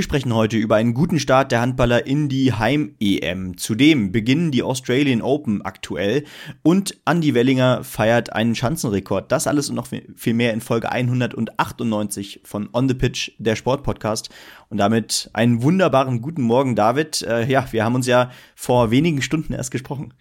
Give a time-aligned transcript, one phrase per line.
[0.00, 3.58] Wir sprechen heute über einen guten Start der Handballer in die Heim-EM.
[3.58, 6.24] Zudem beginnen die Australian Open aktuell
[6.62, 9.30] und Andy Wellinger feiert einen Schanzenrekord.
[9.30, 14.30] Das alles und noch viel mehr in Folge 198 von On the Pitch, der Sportpodcast.
[14.70, 17.20] Und damit einen wunderbaren guten Morgen, David.
[17.20, 20.14] Äh, ja, wir haben uns ja vor wenigen Stunden erst gesprochen.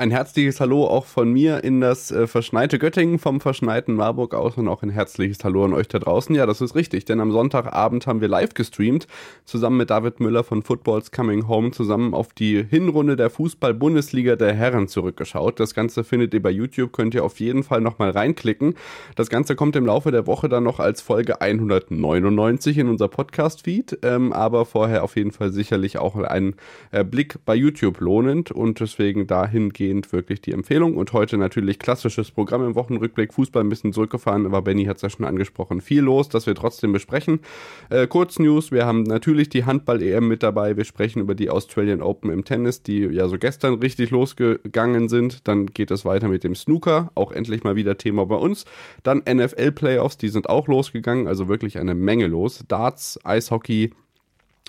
[0.00, 4.56] Ein herzliches Hallo auch von mir in das äh, verschneite Göttingen, vom verschneiten Marburg aus
[4.56, 6.34] und auch ein herzliches Hallo an euch da draußen.
[6.34, 9.06] Ja, das ist richtig, denn am Sonntagabend haben wir live gestreamt,
[9.44, 14.54] zusammen mit David Müller von Footballs Coming Home, zusammen auf die Hinrunde der Fußball-Bundesliga der
[14.54, 15.60] Herren zurückgeschaut.
[15.60, 18.76] Das Ganze findet ihr bei YouTube, könnt ihr auf jeden Fall nochmal reinklicken.
[19.16, 23.98] Das Ganze kommt im Laufe der Woche dann noch als Folge 199 in unser Podcast-Feed,
[24.00, 26.54] ähm, aber vorher auf jeden Fall sicherlich auch ein
[26.90, 30.96] äh, Blick bei YouTube lohnend und deswegen dahingehend dahingehend wirklich die Empfehlung.
[30.96, 33.34] Und heute natürlich klassisches Programm im Wochenrückblick.
[33.34, 35.80] Fußball ein bisschen zurückgefahren, aber Benny hat es ja schon angesprochen.
[35.80, 37.40] Viel los, das wir trotzdem besprechen.
[37.90, 40.76] Äh, kurz News, wir haben natürlich die Handball-EM mit dabei.
[40.76, 45.48] Wir sprechen über die Australian Open im Tennis, die ja so gestern richtig losgegangen sind.
[45.48, 48.64] Dann geht es weiter mit dem Snooker, auch endlich mal wieder Thema bei uns.
[49.02, 52.64] Dann NFL-Playoffs, die sind auch losgegangen, also wirklich eine Menge los.
[52.68, 53.90] Darts, Eishockey,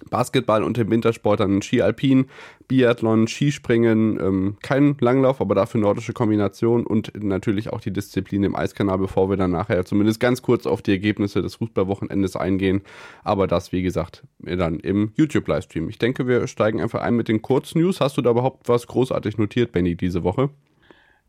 [0.10, 2.26] Basketball und im Wintersport dann Ski Alpin,
[2.68, 8.56] Biathlon, Skispringen, ähm, kein Langlauf, aber dafür nordische Kombination und natürlich auch die Disziplin im
[8.56, 12.82] Eiskanal, bevor wir dann nachher zumindest ganz kurz auf die Ergebnisse des Fußballwochenendes eingehen.
[13.24, 15.90] Aber das, wie gesagt, dann im YouTube-Livestream.
[15.90, 18.00] Ich denke, wir steigen einfach ein mit den Kurznews.
[18.00, 20.50] Hast du da überhaupt was großartig notiert, Benny, diese Woche?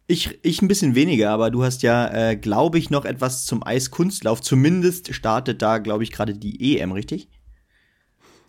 [0.07, 3.65] Ich, ich ein bisschen weniger, aber du hast ja, äh, glaube ich, noch etwas zum
[3.65, 4.43] Eiskunstlauf.
[4.43, 7.29] Zumindest startet da, glaube ich, gerade die EM, richtig?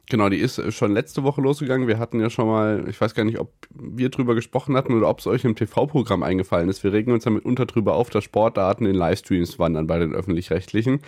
[0.10, 1.88] Genau, die ist schon letzte Woche losgegangen.
[1.88, 5.08] Wir hatten ja schon mal, ich weiß gar nicht, ob wir drüber gesprochen hatten oder
[5.08, 6.84] ob es euch im TV-Programm eingefallen ist.
[6.84, 11.00] Wir regen uns ja mitunter drüber auf, dass Sportdaten in Livestreams wandern bei den Öffentlich-Rechtlichen.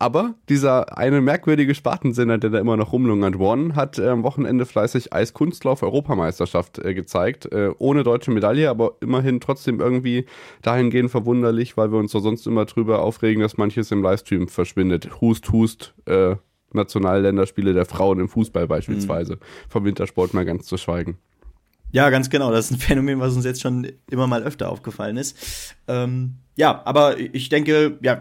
[0.00, 4.66] Aber dieser eine merkwürdige Spartensender, der da immer noch rumlungert, One, hat äh, am Wochenende
[4.66, 7.46] fleißig Eiskunstlauf-Europameisterschaft äh, gezeigt.
[7.52, 10.26] Äh, ohne deutsche Medaille, aber immerhin trotzdem irgendwie
[10.62, 15.20] dahingehend verwunderlich, weil wir uns so sonst immer drüber aufregen, dass manches im Livestream verschwindet.
[15.20, 16.34] Hust, hust, äh,
[16.72, 19.34] Nationalländerspiele der Frauen im Fußball beispielsweise.
[19.34, 19.40] Mhm.
[19.68, 21.18] Vom Wintersport mal ganz zu schweigen.
[21.92, 22.52] Ja, ganz genau.
[22.52, 25.74] Das ist ein Phänomen, was uns jetzt schon immer mal öfter aufgefallen ist.
[25.88, 28.20] Ähm, ja, aber ich denke, ja,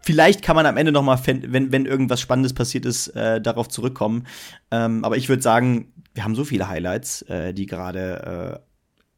[0.00, 3.68] vielleicht kann man am Ende noch mal, wenn, wenn irgendwas Spannendes passiert ist, äh, darauf
[3.68, 4.26] zurückkommen.
[4.70, 8.68] Ähm, aber ich würde sagen, wir haben so viele Highlights, äh, die gerade äh,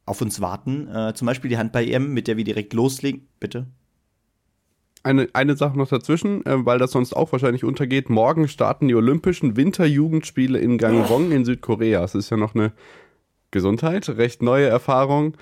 [0.06, 0.88] auf uns warten.
[0.88, 3.26] Äh, zum Beispiel die Handball-EM, mit der wir direkt loslegen.
[3.40, 3.66] Bitte
[5.02, 8.10] eine, eine Sache noch dazwischen, äh, weil das sonst auch wahrscheinlich untergeht.
[8.10, 12.04] Morgen starten die Olympischen Winterjugendspiele in Gangwon in Südkorea.
[12.04, 12.72] Es ist ja noch eine
[13.50, 15.34] Gesundheit, recht neue Erfahrung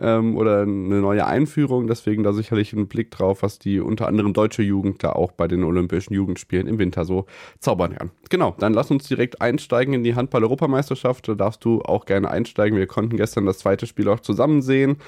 [0.00, 1.86] ähm, oder eine neue Einführung.
[1.86, 5.48] Deswegen da sicherlich ein Blick drauf, was die unter anderem deutsche Jugend da auch bei
[5.48, 7.26] den Olympischen Jugendspielen im Winter so
[7.58, 8.10] zaubern kann.
[8.30, 11.28] Genau, dann lass uns direkt einsteigen in die Handball-Europameisterschaft.
[11.28, 12.78] Da darfst du auch gerne einsteigen.
[12.78, 14.98] Wir konnten gestern das zweite Spiel auch zusammen sehen.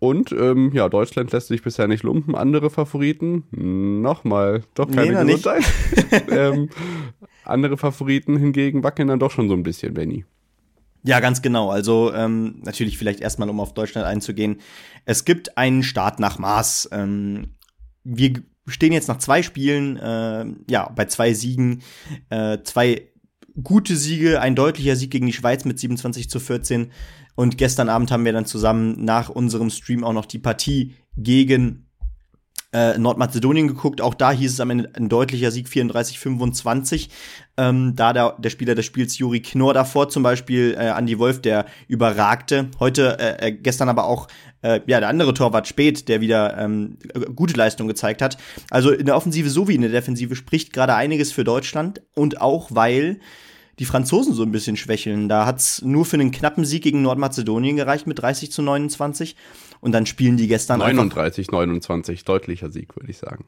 [0.00, 2.34] Und ähm, ja, Deutschland lässt sich bisher nicht lumpen.
[2.34, 3.44] Andere Favoriten,
[4.00, 5.62] nochmal, doch keine nee, Gesundheit.
[6.30, 6.70] ähm,
[7.44, 10.24] andere Favoriten hingegen wackeln dann doch schon so ein bisschen, Benny.
[11.02, 11.70] Ja, ganz genau.
[11.70, 14.60] Also ähm, natürlich vielleicht erstmal, um auf Deutschland einzugehen.
[15.04, 16.88] Es gibt einen Start nach Maß.
[16.92, 17.54] Ähm,
[18.02, 18.32] wir
[18.66, 21.82] stehen jetzt nach zwei Spielen, äh, ja, bei zwei Siegen,
[22.30, 23.10] äh, zwei
[23.62, 26.90] gute Siege, ein deutlicher Sieg gegen die Schweiz mit 27 zu 14
[27.34, 31.86] und gestern Abend haben wir dann zusammen nach unserem Stream auch noch die Partie gegen
[32.72, 34.00] äh, Nordmazedonien geguckt.
[34.00, 37.08] Auch da hieß es am Ende ein deutlicher Sieg 34-25.
[37.56, 41.42] Ähm, da der, der Spieler des Spiels Juri Knorr davor zum Beispiel äh, Andy Wolf,
[41.42, 42.68] der überragte.
[42.78, 44.28] Heute, äh, äh, gestern aber auch
[44.62, 46.98] äh, ja der andere Torwart spät, der wieder ähm,
[47.34, 48.36] gute Leistung gezeigt hat.
[48.70, 52.68] Also in der Offensive sowie in der Defensive spricht gerade einiges für Deutschland und auch
[52.70, 53.18] weil
[53.80, 55.30] die Franzosen so ein bisschen schwächeln.
[55.30, 59.36] Da hat es nur für einen knappen Sieg gegen Nordmazedonien gereicht mit 30 zu 29.
[59.80, 63.46] Und dann spielen die gestern 39, 29, deutlicher Sieg, würde ich sagen.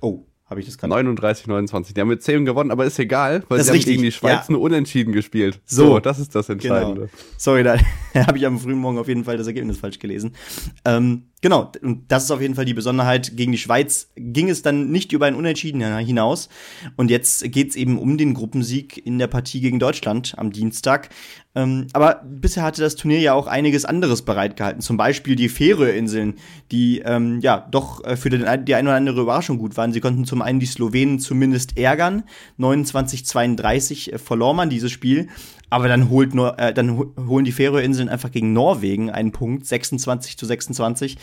[0.00, 0.90] Oh, habe ich das gerade?
[0.90, 1.94] 39, 29.
[1.94, 4.46] Die haben mit 10 gewonnen, aber ist egal, weil das sie haben gegen die Schweiz
[4.46, 4.52] ja.
[4.52, 5.60] nur unentschieden gespielt.
[5.64, 7.02] So, so, das ist das Entscheidende.
[7.02, 7.12] Genau.
[7.36, 7.76] Sorry, da,
[8.14, 10.36] habe ich am frühen Morgen auf jeden Fall das Ergebnis falsch gelesen.
[10.84, 13.36] Ähm, genau, und das ist auf jeden Fall die Besonderheit.
[13.36, 16.48] Gegen die Schweiz ging es dann nicht über ein Unentschieden hinaus.
[16.96, 21.10] Und jetzt geht's eben um den Gruppensieg in der Partie gegen Deutschland am Dienstag.
[21.54, 24.80] Ähm, aber bisher hatte das Turnier ja auch einiges anderes bereitgehalten.
[24.82, 26.34] Zum Beispiel die Färöerinseln,
[26.70, 29.92] die ähm, ja doch äh, für den, die eine oder andere Überraschung gut waren.
[29.92, 32.22] Sie konnten zum einen die Slowenen zumindest ärgern.
[32.60, 35.28] 29-32 äh, verlor man dieses Spiel.
[35.70, 40.36] Aber dann holt nur, äh, dann holen die Färöerinseln einfach gegen Norwegen einen Punkt, 26
[40.36, 41.16] zu 26.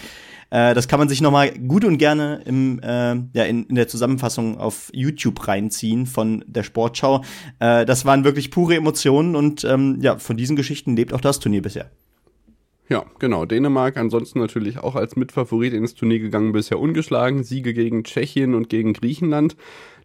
[0.49, 3.75] Äh, das kann man sich noch mal gut und gerne im, äh, ja, in, in
[3.75, 7.23] der Zusammenfassung auf YouTube reinziehen von der Sportschau.
[7.59, 11.39] Äh, das waren wirklich pure Emotionen und ähm, ja, von diesen Geschichten lebt auch das
[11.39, 11.91] Turnier bisher.
[12.89, 13.45] Ja, genau.
[13.45, 17.43] Dänemark ansonsten natürlich auch als Mitfavorit ins Turnier gegangen, bisher ungeschlagen.
[17.43, 19.57] Siege gegen Tschechien und gegen Griechenland.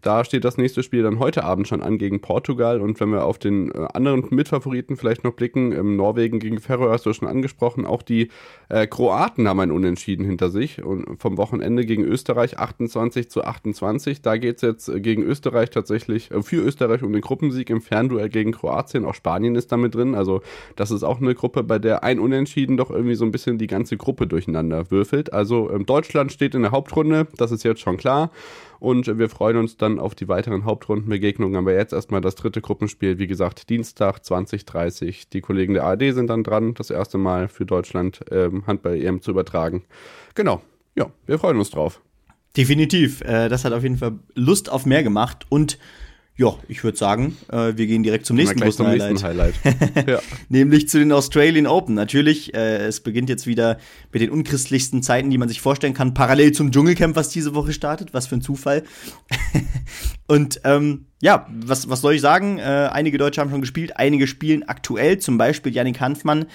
[0.03, 2.81] Da steht das nächste Spiel dann heute Abend schon an gegen Portugal.
[2.81, 6.91] Und wenn wir auf den äh, anderen Mitfavoriten vielleicht noch blicken, im Norwegen gegen Ferro
[6.91, 8.29] hast du schon angesprochen, auch die
[8.69, 10.83] äh, Kroaten haben ein Unentschieden hinter sich.
[10.83, 14.23] Und vom Wochenende gegen Österreich 28 zu 28.
[14.23, 17.81] Da geht es jetzt äh, gegen Österreich tatsächlich, äh, für Österreich um den Gruppensieg im
[17.81, 19.05] Fernduell gegen Kroatien.
[19.05, 20.17] Auch Spanien ist damit drin.
[20.17, 20.43] Also
[20.75, 23.69] das ist auch eine Gruppe, bei der ein Unentschieden doch irgendwie so ein bisschen die
[23.69, 25.33] ganze Gruppe durcheinander würfelt.
[25.33, 28.33] Also ähm, Deutschland steht in der Hauptrunde, das ist jetzt schon klar.
[28.83, 31.57] Und wir freuen uns dann auf die weiteren Hauptrundenbegegnungen.
[31.57, 33.17] Aber jetzt erstmal das dritte Gruppenspiel.
[33.21, 35.29] Wie gesagt, Dienstag 2030.
[35.29, 39.31] Die Kollegen der ARD sind dann dran, das erste Mal für Deutschland ähm, Handball-EM zu
[39.31, 39.85] übertragen.
[40.35, 40.63] Genau.
[40.97, 42.01] Ja, wir freuen uns drauf.
[42.57, 43.21] Definitiv.
[43.21, 45.79] Äh, das hat auf jeden Fall Lust auf mehr gemacht und
[46.35, 49.23] ja, ich würde sagen, äh, wir gehen direkt zum nächsten großen Highlight.
[49.23, 49.55] Highlight.
[50.09, 50.19] ja.
[50.49, 51.95] Nämlich zu den Australian Open.
[51.95, 53.77] Natürlich, äh, es beginnt jetzt wieder
[54.13, 57.75] mit den unchristlichsten Zeiten, die man sich vorstellen kann, parallel zum Dschungelcamp, was diese Woche
[57.75, 58.15] startet.
[58.15, 58.83] Was für ein Zufall.
[60.27, 62.59] Und ähm, ja, was, was soll ich sagen?
[62.59, 66.47] Äh, einige Deutsche haben schon gespielt, einige spielen aktuell, zum Beispiel Yannick Hanfmann.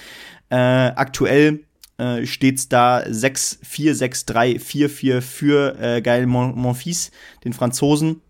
[0.49, 1.65] Äh, aktuell
[1.99, 7.11] äh, steht's da 6-4, 6-3, 4-4 für äh, Gaël Monfils,
[7.43, 8.21] den Franzosen.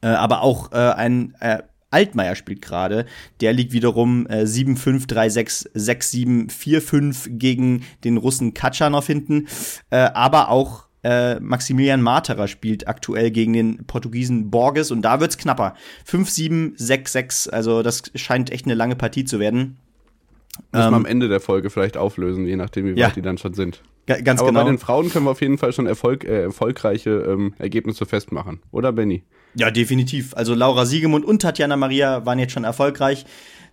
[0.00, 3.06] Äh, aber auch äh, ein äh, Altmaier spielt gerade.
[3.40, 9.46] Der liegt wiederum äh, 7-5, 3-6, 6-7, 4-5 gegen den Russen Katschanov hinten.
[9.90, 15.38] Äh, aber auch äh, Maximilian Materer spielt aktuell gegen den Portugiesen Borges und da wird's
[15.38, 15.74] knapper.
[16.08, 19.78] 5-7, 6-6, also das scheint echt eine lange Partie zu werden.
[20.72, 23.10] Müssen ähm, wir am Ende der Folge vielleicht auflösen, je nachdem, wie weit ja.
[23.10, 23.82] die dann schon sind.
[24.06, 24.64] G ganz Aber genau.
[24.64, 28.60] bei den Frauen können wir auf jeden Fall schon Erfolg, äh, erfolgreiche ähm, Ergebnisse festmachen,
[28.72, 29.22] oder Benny?
[29.58, 30.34] Ja, definitiv.
[30.34, 33.24] Also Laura Siegemund und Tatjana Maria waren jetzt schon erfolgreich.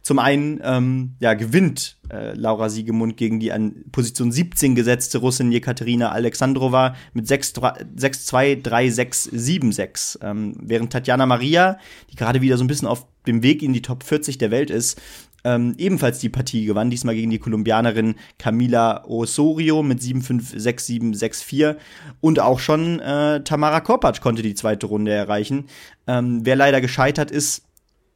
[0.01, 5.49] Zum einen ähm, ja, gewinnt äh, Laura Siegemund gegen die an Position 17 gesetzte Russin
[5.51, 10.17] Jekaterina Alexandrova mit 6-2-3-6-7-6.
[10.21, 11.77] Ähm, während Tatjana Maria,
[12.11, 14.69] die gerade wieder so ein bisschen auf dem Weg in die Top 40 der Welt
[14.69, 15.01] ist,
[15.43, 21.75] ähm, ebenfalls die Partie gewann, diesmal gegen die Kolumbianerin Camila Osorio mit 7-5, 6-7, 6-4.
[22.21, 25.65] Und auch schon äh, Tamara Kopacz konnte die zweite Runde erreichen.
[26.07, 27.63] Ähm, wer leider gescheitert ist,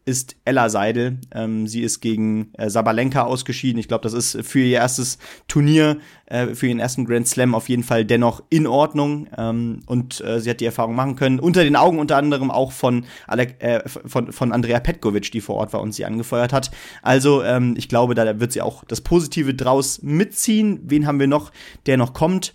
[0.07, 1.17] ist Ella Seidel.
[1.35, 3.77] Ähm, sie ist gegen äh, Sabalenka ausgeschieden.
[3.77, 5.17] Ich glaube, das ist für ihr erstes
[5.49, 9.27] Turnier, äh, für ihren ersten Grand Slam auf jeden Fall dennoch in Ordnung.
[9.37, 11.39] Ähm, und äh, sie hat die Erfahrung machen können.
[11.39, 15.55] Unter den Augen unter anderem auch von, Alec, äh, von, von Andrea Petkovic, die vor
[15.55, 16.71] Ort war und sie angefeuert hat.
[17.01, 20.79] Also ähm, ich glaube, da wird sie auch das Positive draus mitziehen.
[20.83, 21.51] Wen haben wir noch,
[21.85, 22.53] der noch kommt?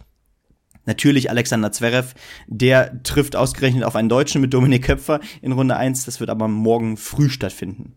[0.84, 2.14] Natürlich Alexander Zverev,
[2.46, 6.04] der trifft ausgerechnet auf einen Deutschen mit Dominik Köpfer in Runde 1.
[6.04, 7.94] Das wird aber morgen früh stattfinden.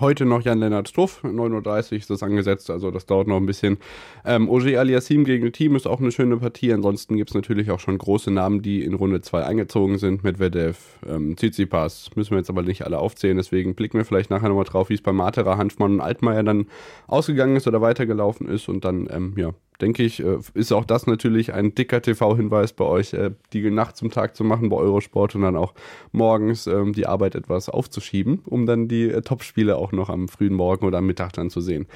[0.00, 3.76] Heute noch Jan-Lennart Struff, 9.30 Uhr ist das angesetzt, also das dauert noch ein bisschen.
[4.24, 6.72] Ähm, Oje Aliassim gegen Team ist auch eine schöne Partie.
[6.72, 10.24] Ansonsten gibt es natürlich auch schon große Namen, die in Runde 2 eingezogen sind.
[10.24, 13.36] Medvedev, ähm, Tsitsipas, müssen wir jetzt aber nicht alle aufzählen.
[13.36, 16.68] Deswegen blicken wir vielleicht nachher nochmal drauf, wie es bei Matera, Hanfmann und Altmaier dann
[17.06, 18.70] ausgegangen ist oder weitergelaufen ist.
[18.70, 22.84] Und dann, ähm, ja, denke ich, äh, ist auch das natürlich ein dicker TV-Hinweis bei
[22.84, 25.74] euch, äh, die Nacht zum Tag zu machen bei Eurosport und dann auch
[26.12, 30.54] morgens ähm, die Arbeit etwas aufzuschieben, um dann die äh, Top-Spiele auch noch am frühen
[30.54, 31.86] Morgen oder am Mittag dann zu sehen.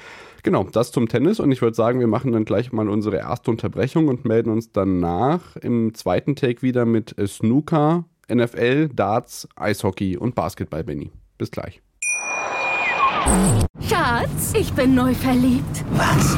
[0.43, 3.51] Genau, das zum Tennis und ich würde sagen, wir machen dann gleich mal unsere erste
[3.51, 10.35] Unterbrechung und melden uns danach im zweiten Take wieder mit Snooker, NFL, Darts, Eishockey und
[10.35, 11.11] Basketball, Benny.
[11.37, 11.81] Bis gleich.
[13.81, 15.83] Schatz, ich bin neu verliebt.
[15.93, 16.37] Was?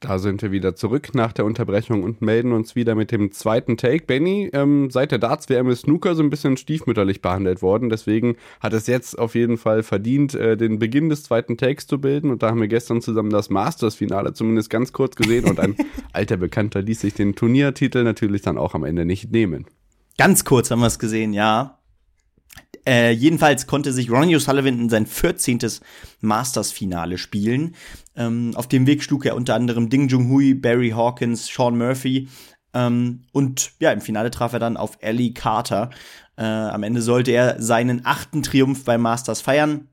[0.00, 3.76] Da sind wir wieder zurück nach der Unterbrechung und melden uns wieder mit dem zweiten
[3.76, 4.06] Take.
[4.06, 7.90] Benny, ähm, seit der Darts-WM ist Snooker so ein bisschen stiefmütterlich behandelt worden.
[7.90, 12.00] Deswegen hat es jetzt auf jeden Fall verdient, äh, den Beginn des zweiten Takes zu
[12.00, 12.30] bilden.
[12.30, 15.44] Und da haben wir gestern zusammen das Masters-Finale zumindest ganz kurz gesehen.
[15.44, 15.76] Und ein
[16.14, 19.66] alter Bekannter ließ sich den Turniertitel natürlich dann auch am Ende nicht nehmen.
[20.16, 21.78] Ganz kurz haben wir es gesehen, ja.
[22.86, 25.58] Äh, jedenfalls konnte sich Ronnie O'Sullivan in sein 14.
[26.20, 27.74] Masters-Finale spielen.
[28.16, 32.28] Ähm, auf dem Weg schlug er unter anderem Ding Junhui, Barry Hawkins, Sean Murphy.
[32.74, 35.90] Ähm, und ja, im Finale traf er dann auf Ellie Carter.
[36.36, 39.88] Äh, am Ende sollte er seinen achten Triumph beim Masters feiern.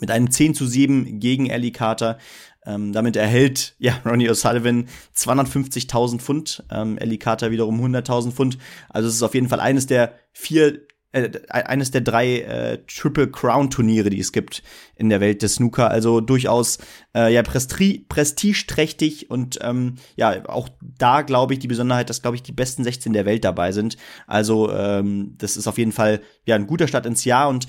[0.00, 2.18] Mit einem 10 zu 7 gegen Ellie Carter.
[2.66, 8.58] Ähm, damit erhält ja Ronnie O'Sullivan 250.000 Pfund, ähm, Ellie Carter wiederum 100.000 Pfund.
[8.88, 10.80] Also es ist auf jeden Fall eines der vier
[11.14, 14.62] äh, eines der drei äh, Triple Crown Turniere, die es gibt
[14.96, 15.88] in der Welt des Snooker.
[15.88, 16.78] Also durchaus
[17.14, 22.36] äh, ja presti prestigeträchtig und ähm, ja auch da glaube ich die Besonderheit, dass glaube
[22.36, 23.96] ich die besten 16 der Welt dabei sind.
[24.26, 27.68] Also ähm, das ist auf jeden Fall ja ein guter Start ins Jahr und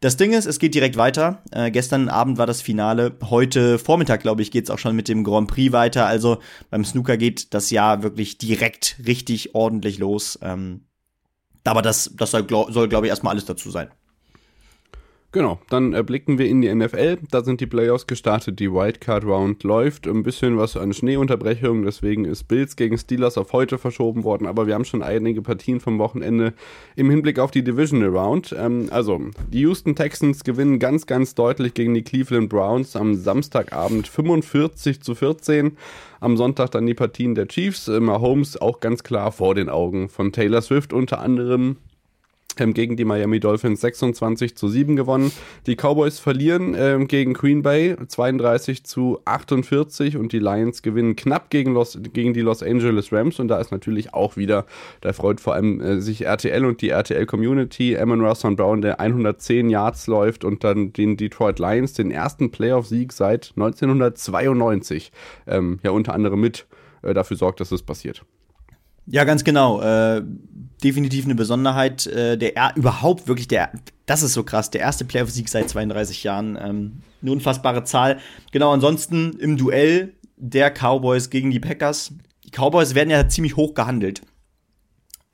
[0.00, 1.42] das Ding ist, es geht direkt weiter.
[1.52, 3.16] Äh, gestern Abend war das Finale.
[3.22, 6.06] Heute Vormittag, glaube ich, geht's auch schon mit dem Grand Prix weiter.
[6.06, 6.38] Also
[6.70, 10.40] beim Snooker geht das Jahr wirklich direkt richtig ordentlich los.
[10.42, 10.86] Ähm,
[11.70, 13.90] aber das, das soll, soll glaube ich, erstmal alles dazu sein.
[15.34, 17.20] Genau, dann äh, blicken wir in die NFL.
[17.30, 20.06] Da sind die Playoffs gestartet, die Wildcard Round läuft.
[20.06, 24.46] Ein bisschen was an Schneeunterbrechung, deswegen ist Bills gegen Steelers auf heute verschoben worden.
[24.46, 26.52] Aber wir haben schon einige Partien vom Wochenende
[26.96, 28.54] im Hinblick auf die Divisional Round.
[28.58, 34.08] Ähm, also, die Houston Texans gewinnen ganz, ganz deutlich gegen die Cleveland Browns am Samstagabend
[34.08, 35.78] 45 zu 14.
[36.20, 37.88] Am Sonntag dann die Partien der Chiefs.
[37.88, 41.78] Mahomes auch ganz klar vor den Augen von Taylor Swift unter anderem
[42.58, 45.32] ähm, gegen die Miami Dolphins 26 zu 7 gewonnen.
[45.66, 51.50] Die Cowboys verlieren ähm, gegen Green Bay 32 zu 48 und die Lions gewinnen knapp
[51.50, 54.66] gegen, Los, gegen die Los Angeles Rams und da ist natürlich auch wieder,
[55.00, 59.00] da freut vor allem äh, sich RTL und die RTL Community, Amon Russell Brown, der
[59.00, 65.12] 110 Yards läuft und dann den Detroit Lions, den ersten Playoff-Sieg seit 1992,
[65.46, 66.66] ähm, ja unter anderem mit
[67.02, 68.24] äh, dafür sorgt, dass es passiert.
[69.06, 69.80] Ja, ganz genau.
[69.80, 70.22] Äh,
[70.82, 72.06] definitiv eine Besonderheit.
[72.06, 73.70] Äh, der er überhaupt wirklich der,
[74.06, 76.58] das ist so krass, der erste Playoff-Sieg seit 32 Jahren.
[76.60, 78.18] Ähm, eine unfassbare Zahl.
[78.52, 82.14] Genau, ansonsten im Duell der Cowboys gegen die Packers.
[82.44, 84.22] Die Cowboys werden ja ziemlich hoch gehandelt.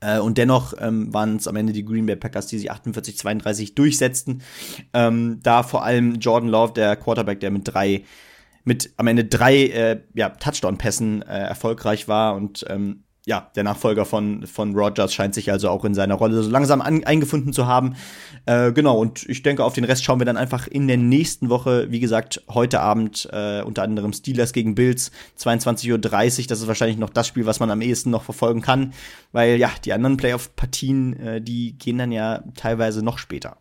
[0.01, 3.75] Äh, und dennoch ähm, waren es am Ende die Green Bay Packers, die sich 48-32
[3.75, 4.41] durchsetzten.
[4.93, 8.03] Ähm, da vor allem Jordan Love, der Quarterback, der mit drei
[8.65, 14.05] mit am Ende drei äh, ja, Touchdown-Pässen äh, erfolgreich war und ähm, ja, der Nachfolger
[14.05, 17.67] von, von Rogers scheint sich also auch in seiner Rolle so langsam an, eingefunden zu
[17.67, 17.95] haben.
[18.47, 21.49] Äh, genau, und ich denke, auf den Rest schauen wir dann einfach in der nächsten
[21.49, 21.91] Woche.
[21.91, 26.47] Wie gesagt, heute Abend äh, unter anderem Steelers gegen Bills, 22.30 Uhr.
[26.47, 28.93] Das ist wahrscheinlich noch das Spiel, was man am ehesten noch verfolgen kann,
[29.31, 33.57] weil ja, die anderen Playoff-Partien, äh, die gehen dann ja teilweise noch später.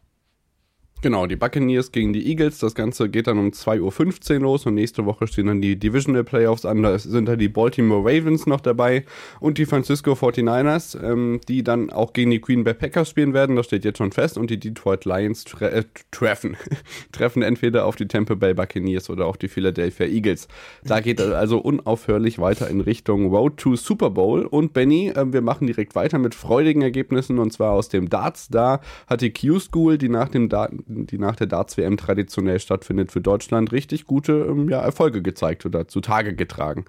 [1.01, 2.59] Genau, die Buccaneers gegen die Eagles.
[2.59, 6.25] Das Ganze geht dann um 2.15 Uhr los und nächste Woche stehen dann die Divisional
[6.25, 6.83] Playoffs an.
[6.83, 9.05] Da sind dann die Baltimore Ravens noch dabei
[9.39, 13.55] und die Francisco 49ers, ähm, die dann auch gegen die Green Bay Packers spielen werden.
[13.55, 14.37] Das steht jetzt schon fest.
[14.37, 16.57] Und die Detroit Lions tre äh, treffen.
[17.13, 20.49] treffen entweder auf die Tampa Bay Buccaneers oder auf die Philadelphia Eagles.
[20.83, 24.47] Da geht also unaufhörlich weiter in Richtung Road to Super Bowl.
[24.47, 28.49] Und Benny, äh, wir machen direkt weiter mit freudigen Ergebnissen und zwar aus dem Darts.
[28.49, 33.21] Da hat die Q-School, die nach dem Daten die nach der Darts-WM traditionell stattfindet, für
[33.21, 36.85] Deutschland richtig gute ähm, ja, Erfolge gezeigt oder zutage getragen.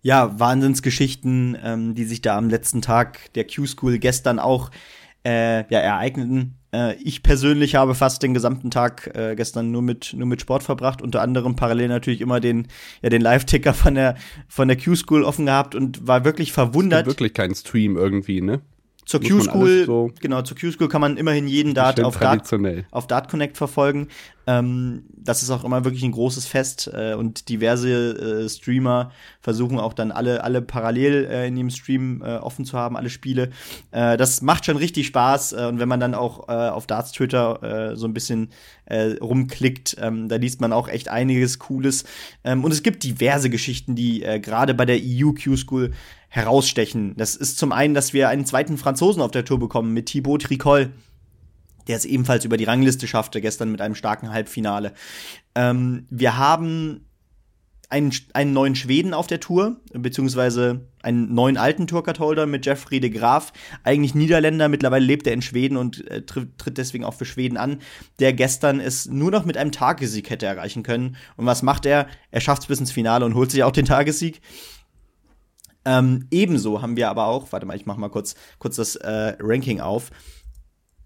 [0.00, 4.70] Ja, Wahnsinnsgeschichten, ähm, die sich da am letzten Tag der Q-School gestern auch
[5.24, 6.54] äh, ja, ereigneten.
[6.72, 10.62] Äh, ich persönlich habe fast den gesamten Tag äh, gestern nur mit, nur mit Sport
[10.62, 12.68] verbracht, unter anderem parallel natürlich immer den,
[13.02, 14.16] ja, den Live-Ticker von der,
[14.46, 17.06] von der Q-School offen gehabt und war wirklich verwundert.
[17.06, 18.60] Es wirklich kein Stream irgendwie, ne?
[19.08, 22.52] Zur Q-School, so genau, zur Q-School kann man immerhin jeden Dart auf Dart,
[22.90, 24.08] auf Dart Connect verfolgen.
[24.46, 29.10] Ähm, das ist auch immer wirklich ein großes Fest äh, und diverse äh, Streamer
[29.40, 33.08] versuchen auch dann alle, alle parallel äh, in dem Stream äh, offen zu haben, alle
[33.08, 33.48] Spiele.
[33.92, 37.92] Äh, das macht schon richtig Spaß äh, und wenn man dann auch auf Darts Twitter
[37.94, 38.50] so ein bisschen
[38.90, 42.04] rumklickt, ähm, da liest man auch echt einiges Cooles.
[42.42, 45.92] Ähm, und es gibt diverse Geschichten, die gerade bei der EU Q-School
[46.28, 47.14] herausstechen.
[47.16, 50.42] Das ist zum einen, dass wir einen zweiten Franzosen auf der Tour bekommen mit Thibaut
[50.42, 50.92] Tricol,
[51.86, 54.92] der es ebenfalls über die Rangliste schaffte, gestern mit einem starken Halbfinale.
[55.54, 57.06] Ähm, wir haben
[57.90, 63.08] einen, einen neuen Schweden auf der Tour, beziehungsweise einen neuen alten Tourcard-Holder mit Jeffrey de
[63.08, 67.24] Graaf, eigentlich Niederländer, mittlerweile lebt er in Schweden und äh, tritt, tritt deswegen auch für
[67.24, 67.78] Schweden an,
[68.18, 71.16] der gestern es nur noch mit einem Tagessieg hätte erreichen können.
[71.36, 72.08] Und was macht er?
[72.30, 74.42] Er schafft es bis ins Finale und holt sich auch den Tagessieg.
[75.88, 79.36] Ähm, ebenso haben wir aber auch, warte mal, ich mach mal kurz, kurz das äh,
[79.40, 80.10] Ranking auf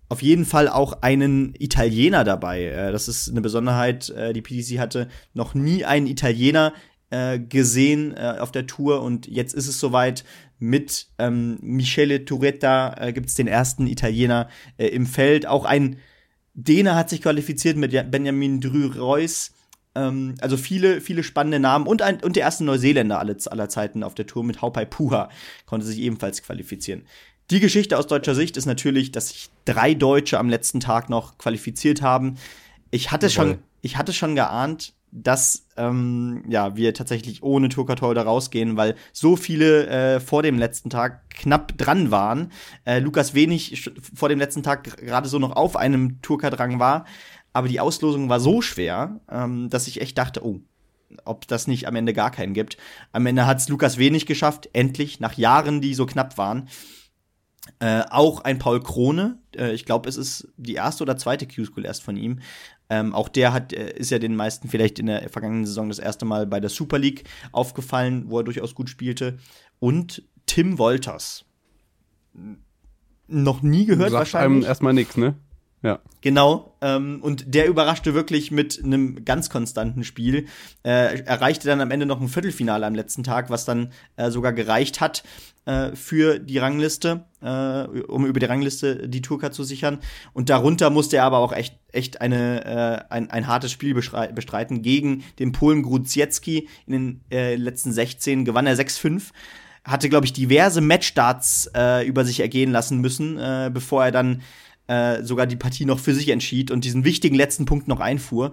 [0.09, 2.65] auf jeden Fall auch einen Italiener dabei.
[2.65, 4.11] Äh, das ist eine Besonderheit.
[4.11, 6.75] Äh, die PDC hatte noch nie einen Italiener
[7.09, 10.25] äh, gesehen äh, auf der Tour und jetzt ist es soweit.
[10.59, 15.47] Mit ähm, Michele Turetta äh, gibt es den ersten Italiener äh, im Feld.
[15.47, 15.97] Auch ein
[16.55, 19.53] Däne hat sich qualifiziert mit Benjamin Drü-Reus.
[19.95, 24.03] Ähm, also viele, viele spannende Namen und, ein, und der erste Neuseeländer aller, aller Zeiten
[24.03, 25.29] auf der Tour mit Haupai Puha
[25.67, 27.03] konnte sich ebenfalls qualifizieren.
[27.51, 31.37] Die Geschichte aus deutscher Sicht ist natürlich, dass sich drei Deutsche am letzten Tag noch
[31.39, 32.37] qualifiziert haben.
[32.91, 33.53] Ich hatte Jawohl.
[33.53, 39.37] schon, ich hatte schon geahnt, dass ähm, ja wir tatsächlich ohne Tourkartol rausgehen, weil so
[39.37, 42.51] viele äh, vor dem letzten Tag knapp dran waren.
[42.87, 47.05] Äh, Lukas Wenig vor dem letzten Tag gerade so noch auf einem Tourkardrang war,
[47.53, 50.61] aber die Auslosung war so schwer, ähm, dass ich echt dachte, oh,
[51.25, 52.77] ob das nicht am Ende gar keinen gibt.
[53.13, 56.69] Am Ende hat es Lukas Wenig geschafft, endlich nach Jahren, die so knapp waren.
[57.79, 61.85] Äh, auch ein Paul Krone, äh, ich glaube, es ist die erste oder zweite Q-School
[61.85, 62.41] erst von ihm.
[62.91, 66.01] Ähm, auch der hat, äh, ist ja den meisten vielleicht in der vergangenen Saison das
[66.01, 69.39] erste Mal bei der Super League aufgefallen, wo er durchaus gut spielte.
[69.79, 71.45] Und Tim Wolters.
[73.29, 74.65] Noch nie gehört Sagt wahrscheinlich.
[74.65, 75.37] Einem erstmal nichts, ne?
[75.83, 76.01] Ja.
[76.21, 76.77] Genau.
[76.81, 80.47] Ähm, und der überraschte wirklich mit einem ganz konstanten Spiel.
[80.85, 84.53] Äh, erreichte dann am Ende noch ein Viertelfinale am letzten Tag, was dann äh, sogar
[84.53, 85.25] gereicht hat
[85.65, 89.99] äh, für die Rangliste, äh, um über die Rangliste die Tourcard zu sichern.
[90.33, 94.83] Und darunter musste er aber auch echt, echt eine, äh, ein, ein hartes Spiel bestreiten
[94.83, 96.69] gegen den Polen Grudziecki.
[96.87, 99.33] In den äh, letzten 16 gewann er 6-5
[99.85, 104.43] hatte, glaube ich, diverse Matchstarts äh, über sich ergehen lassen müssen, äh, bevor er dann
[104.87, 108.53] äh, sogar die Partie noch für sich entschied und diesen wichtigen letzten Punkt noch einfuhr.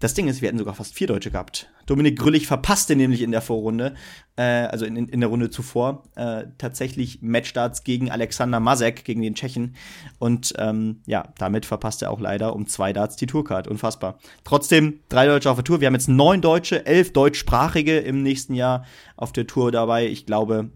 [0.00, 1.72] Das Ding ist, wir hätten sogar fast vier Deutsche gehabt.
[1.86, 3.94] Dominik Grüllig verpasste nämlich in der Vorrunde,
[4.36, 9.34] äh, also in, in der Runde zuvor, äh, tatsächlich Matchstarts gegen Alexander Masek, gegen den
[9.34, 9.74] Tschechen.
[10.20, 13.66] Und ähm, ja, damit verpasste er auch leider um zwei Darts die Tourcard.
[13.66, 14.20] Unfassbar.
[14.44, 15.80] Trotzdem drei Deutsche auf der Tour.
[15.80, 18.84] Wir haben jetzt neun Deutsche, elf deutschsprachige im nächsten Jahr
[19.16, 20.06] auf der Tour dabei.
[20.06, 20.70] Ich glaube,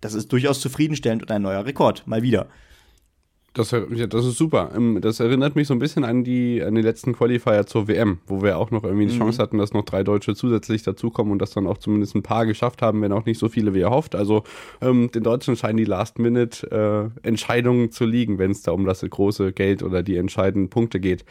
[0.00, 2.06] das ist durchaus zufriedenstellend und ein neuer Rekord.
[2.06, 2.46] Mal wieder.
[3.54, 4.70] Das, ja, das ist super.
[4.76, 8.18] Ähm, das erinnert mich so ein bisschen an die, an die letzten Qualifier zur WM,
[8.26, 9.18] wo wir auch noch irgendwie die mhm.
[9.18, 12.46] Chance hatten, dass noch drei Deutsche zusätzlich dazukommen und das dann auch zumindest ein paar
[12.46, 14.14] geschafft haben, wenn auch nicht so viele wie erhofft.
[14.14, 14.44] Also
[14.80, 19.52] ähm, den Deutschen scheinen die Last-Minute-Entscheidungen äh, zu liegen, wenn es da um das große
[19.52, 21.24] Geld oder die entscheidenden Punkte geht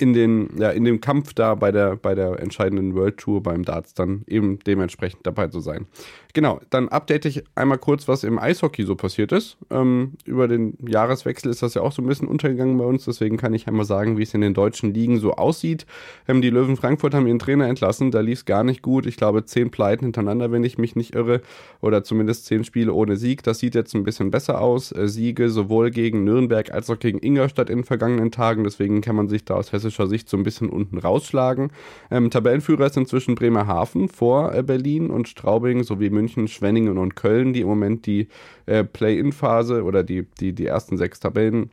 [0.00, 3.64] in, den, ja, in dem Kampf da bei der, bei der entscheidenden World Tour beim
[3.64, 5.86] Darts dann eben dementsprechend dabei zu sein.
[6.32, 9.58] Genau, dann update ich einmal kurz, was im Eishockey so passiert ist.
[9.70, 13.36] Ähm, über den Jahreswechsel ist das ja auch so ein bisschen untergegangen bei uns, deswegen
[13.36, 15.86] kann ich einmal sagen, wie es in den deutschen Ligen so aussieht.
[16.28, 19.06] Ähm, die Löwen Frankfurt haben ihren Trainer entlassen, da lief es gar nicht gut.
[19.06, 21.42] Ich glaube, zehn Pleiten hintereinander, wenn ich mich nicht irre,
[21.80, 23.42] oder zumindest zehn Spiele ohne Sieg.
[23.42, 24.92] Das sieht jetzt ein bisschen besser aus.
[24.92, 29.16] Äh, Siege sowohl gegen Nürnberg als auch gegen Ingolstadt in den vergangenen Tagen, deswegen kann
[29.16, 31.70] man sich da aus hessischer Sicht so ein bisschen unten rausschlagen.
[32.10, 37.16] Ähm, Tabellenführer ist inzwischen Bremerhaven vor äh, Berlin und Straubing sowie München München, Schwenningen und
[37.16, 38.28] Köln, die im Moment die
[38.66, 41.70] äh, Play-In-Phase oder die, die, die ersten sechs Tabellen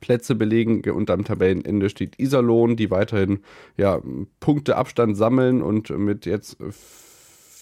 [0.00, 3.40] Plätze belegen und am Tabellenende steht Iserlohn, die weiterhin
[3.76, 4.00] ja,
[4.40, 6.58] Punkteabstand sammeln und mit jetzt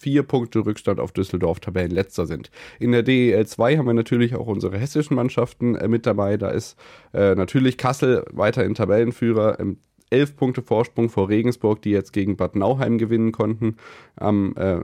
[0.05, 2.51] vier Punkte Rückstand auf Düsseldorf Tabellenletzter sind.
[2.79, 6.37] In der DEL 2 haben wir natürlich auch unsere hessischen Mannschaften äh, mit dabei.
[6.37, 6.77] Da ist
[7.15, 9.59] äh, natürlich Kassel weiterhin Tabellenführer.
[9.59, 9.79] Im
[10.11, 13.77] elf Punkte Vorsprung vor Regensburg, die jetzt gegen Bad Nauheim gewinnen konnten.
[14.17, 14.81] Am äh,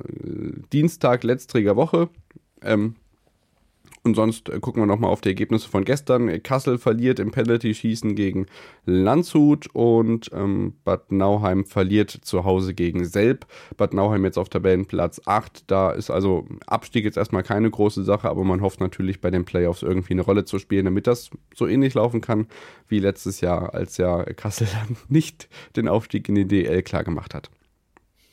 [0.72, 2.08] Dienstag letztriger Woche.
[2.62, 2.94] Ähm,
[4.02, 6.42] und sonst äh, gucken wir nochmal auf die Ergebnisse von gestern.
[6.42, 8.46] Kassel verliert im Penalty-Schießen gegen
[8.86, 13.46] Landshut und ähm, Bad Nauheim verliert zu Hause gegen Selb.
[13.76, 15.70] Bad Nauheim jetzt auf Tabellenplatz 8.
[15.70, 19.44] Da ist also Abstieg jetzt erstmal keine große Sache, aber man hofft natürlich bei den
[19.44, 22.46] Playoffs irgendwie eine Rolle zu spielen, damit das so ähnlich laufen kann
[22.88, 27.34] wie letztes Jahr, als ja Kassel dann nicht den Aufstieg in die DL klar gemacht
[27.34, 27.50] hat.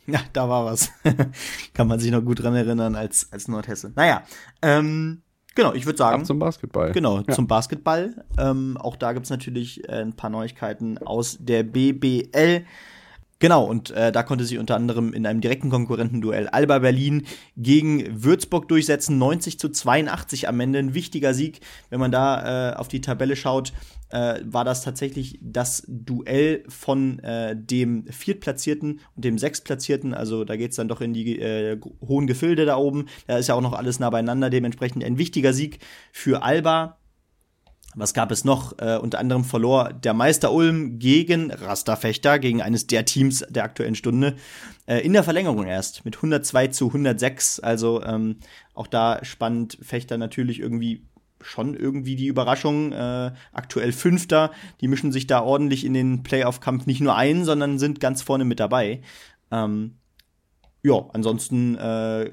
[0.06, 0.90] Ja, da war was.
[1.74, 3.92] kann man sich noch gut dran erinnern als, als Nordhesse.
[3.94, 4.24] Naja,
[4.62, 5.22] ähm,
[5.58, 6.22] Genau, ich würde sagen.
[6.22, 6.92] Ab zum Basketball.
[6.92, 7.34] Genau, ja.
[7.34, 8.24] zum Basketball.
[8.38, 12.64] Ähm, auch da gibt es natürlich äh, ein paar Neuigkeiten aus der BBL.
[13.40, 18.24] Genau, und äh, da konnte sich unter anderem in einem direkten Konkurrentenduell Alba Berlin gegen
[18.24, 19.20] Würzburg durchsetzen.
[19.20, 20.80] 90 zu 82 am Ende.
[20.80, 21.62] Ein wichtiger Sieg.
[21.92, 23.74] Wenn man da äh, auf die Tabelle schaut,
[24.10, 30.16] äh, war das tatsächlich das Duell von äh, dem Viertplatzierten und dem Sechstplatzierten.
[30.16, 33.06] Also da geht's dann doch in die äh, hohen Gefilde da oben.
[33.28, 34.50] Da ist ja auch noch alles nah beieinander.
[34.50, 35.80] Dementsprechend ein wichtiger Sieg
[36.12, 36.98] für Alba.
[37.98, 38.78] Was gab es noch?
[38.78, 43.96] Äh, unter anderem verlor der Meister Ulm gegen Rasterfechter, gegen eines der Teams der aktuellen
[43.96, 44.36] Stunde,
[44.86, 47.60] äh, in der Verlängerung erst mit 102 zu 106.
[47.60, 48.38] Also ähm,
[48.76, 49.80] auch da spannend.
[49.82, 51.08] Fechter natürlich irgendwie
[51.42, 52.92] schon irgendwie die Überraschung.
[52.92, 54.52] Äh, aktuell Fünfter.
[54.80, 58.46] Die mischen sich da ordentlich in den Playoff-Kampf nicht nur ein, sondern sind ganz vorne
[58.46, 59.02] mit dabei.
[59.50, 59.96] Ähm,
[60.84, 62.30] ja, ansonsten äh,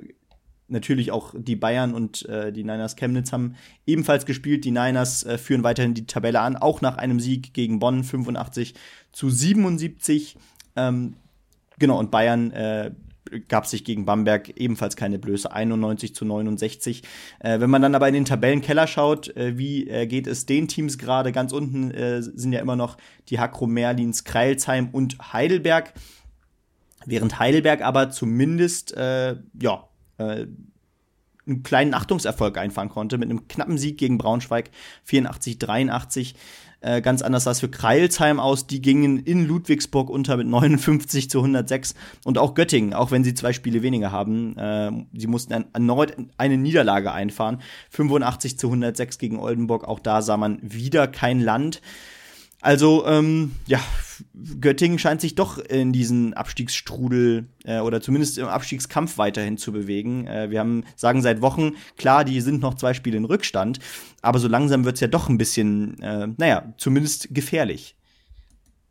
[0.74, 3.54] natürlich auch die Bayern und äh, die Niners Chemnitz haben
[3.86, 4.66] ebenfalls gespielt.
[4.66, 8.74] Die Niners äh, führen weiterhin die Tabelle an, auch nach einem Sieg gegen Bonn 85
[9.12, 10.36] zu 77.
[10.76, 11.14] Ähm,
[11.78, 12.90] genau, und Bayern äh,
[13.48, 17.02] gab sich gegen Bamberg ebenfalls keine Blöße, 91 zu 69.
[17.40, 20.68] Äh, wenn man dann aber in den Tabellenkeller schaut, äh, wie äh, geht es den
[20.68, 21.32] Teams gerade?
[21.32, 22.96] Ganz unten äh, sind ja immer noch
[23.28, 25.94] die Hakro Merlins, Kreilsheim und Heidelberg.
[27.06, 30.46] Während Heidelberg aber zumindest, äh, ja, äh,
[31.46, 34.70] einen kleinen Achtungserfolg einfahren konnte mit einem knappen Sieg gegen Braunschweig
[35.04, 36.34] 84 83
[36.84, 38.66] äh, ganz anders sah es für Kreilsheim aus.
[38.66, 43.32] Die gingen in Ludwigsburg unter mit 59 zu 106 und auch Göttingen auch wenn sie
[43.32, 47.60] zwei Spiele weniger haben äh, sie mussten erneut eine Niederlage einfahren.
[47.90, 49.84] 85 zu 106 gegen Oldenburg.
[49.84, 51.80] Auch da sah man wieder kein Land
[52.64, 53.78] also, ähm, ja,
[54.60, 60.26] Göttingen scheint sich doch in diesen Abstiegsstrudel äh, oder zumindest im Abstiegskampf weiterhin zu bewegen.
[60.26, 63.80] Äh, wir haben, sagen seit Wochen, klar, die sind noch zwei Spiele in Rückstand,
[64.22, 67.96] aber so langsam wird's ja doch ein bisschen, äh, naja, zumindest gefährlich.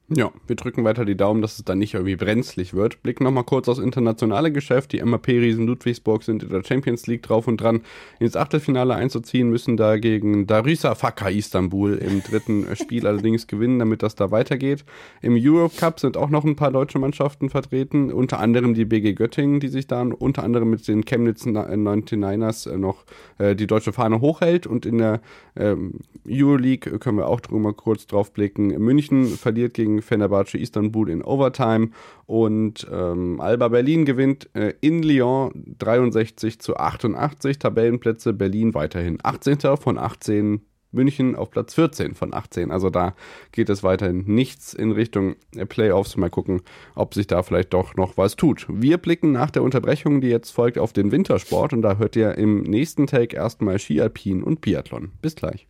[0.10, 3.02] Ja, wir drücken weiter die Daumen, dass es dann nicht irgendwie brenzlig wird.
[3.04, 4.92] Blicken nochmal kurz aufs internationale Geschäft.
[4.92, 7.82] Die MAP-Riesen Ludwigsburg sind in der Champions League drauf und dran,
[8.20, 14.04] ins Achtelfinale einzuziehen, müssen da gegen Darisa Faka Istanbul im dritten Spiel allerdings gewinnen, damit
[14.04, 14.84] das da weitergeht.
[15.22, 19.14] Im Europe Cup sind auch noch ein paar deutsche Mannschaften vertreten, unter anderem die BG
[19.14, 23.06] Göttingen, die sich da unter anderem mit den Chemnitz 99ers äh, noch
[23.38, 25.22] äh, die deutsche Fahne hochhält und in der
[25.56, 28.68] ähm, Euroleague können wir auch drüber kurz drauf blicken.
[28.80, 31.90] München verliert gegen Fenerbahce Istanbul in Overtime
[32.26, 38.34] und ähm, Alba Berlin gewinnt äh, in Lyon 63 zu 88 Tabellenplätze.
[38.34, 39.78] Berlin weiterhin 18.
[39.78, 40.62] von 18
[40.94, 42.72] München auf Platz 14 von 18.
[42.72, 43.16] Also da
[43.52, 45.36] geht es weiterhin nichts in Richtung
[45.68, 46.16] Playoffs.
[46.16, 46.62] Mal gucken,
[46.96, 48.66] ob sich da vielleicht doch noch was tut.
[48.70, 52.38] Wir blicken nach der Unterbrechung, die jetzt folgt, auf den Wintersport und da hört ihr
[52.38, 55.12] im nächsten Take erstmal Ski Alpin und Biathlon.
[55.22, 55.68] Bis gleich.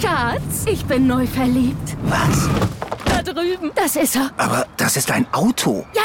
[0.00, 1.96] Schatz, ich bin neu verliebt.
[2.04, 2.48] Was?
[3.04, 3.70] Da drüben.
[3.74, 4.30] Das ist er.
[4.36, 5.84] Aber das ist ein Auto.
[5.94, 6.02] Ja,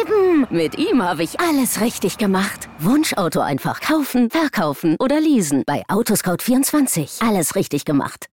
[0.00, 0.46] eben.
[0.50, 2.68] Mit ihm habe ich alles richtig gemacht.
[2.78, 5.62] Wunschauto einfach kaufen, verkaufen oder leasen.
[5.66, 7.26] Bei Autoscout24.
[7.26, 8.26] Alles richtig gemacht.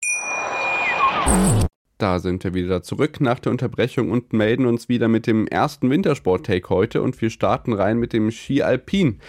[1.97, 5.89] Da sind wir wieder zurück nach der Unterbrechung und melden uns wieder mit dem ersten
[5.89, 9.19] Wintersport-Take heute und wir starten rein mit dem Ski Alpin.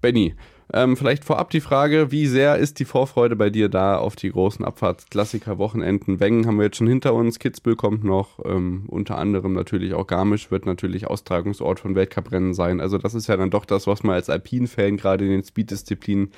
[0.00, 0.36] Benny,
[0.72, 4.30] ähm, vielleicht vorab die Frage, wie sehr ist die Vorfreude bei dir da auf die
[4.30, 6.20] großen Abfahrtsklassiker-Wochenenden?
[6.20, 10.06] Wengen haben wir jetzt schon hinter uns, Kitzbühel kommt noch, ähm, unter anderem natürlich auch
[10.06, 12.80] Garmisch wird natürlich Austragungsort von Weltcuprennen sein.
[12.80, 16.32] Also das ist ja dann doch das, was man als Alpin-Fan gerade in den Speed-Disziplinen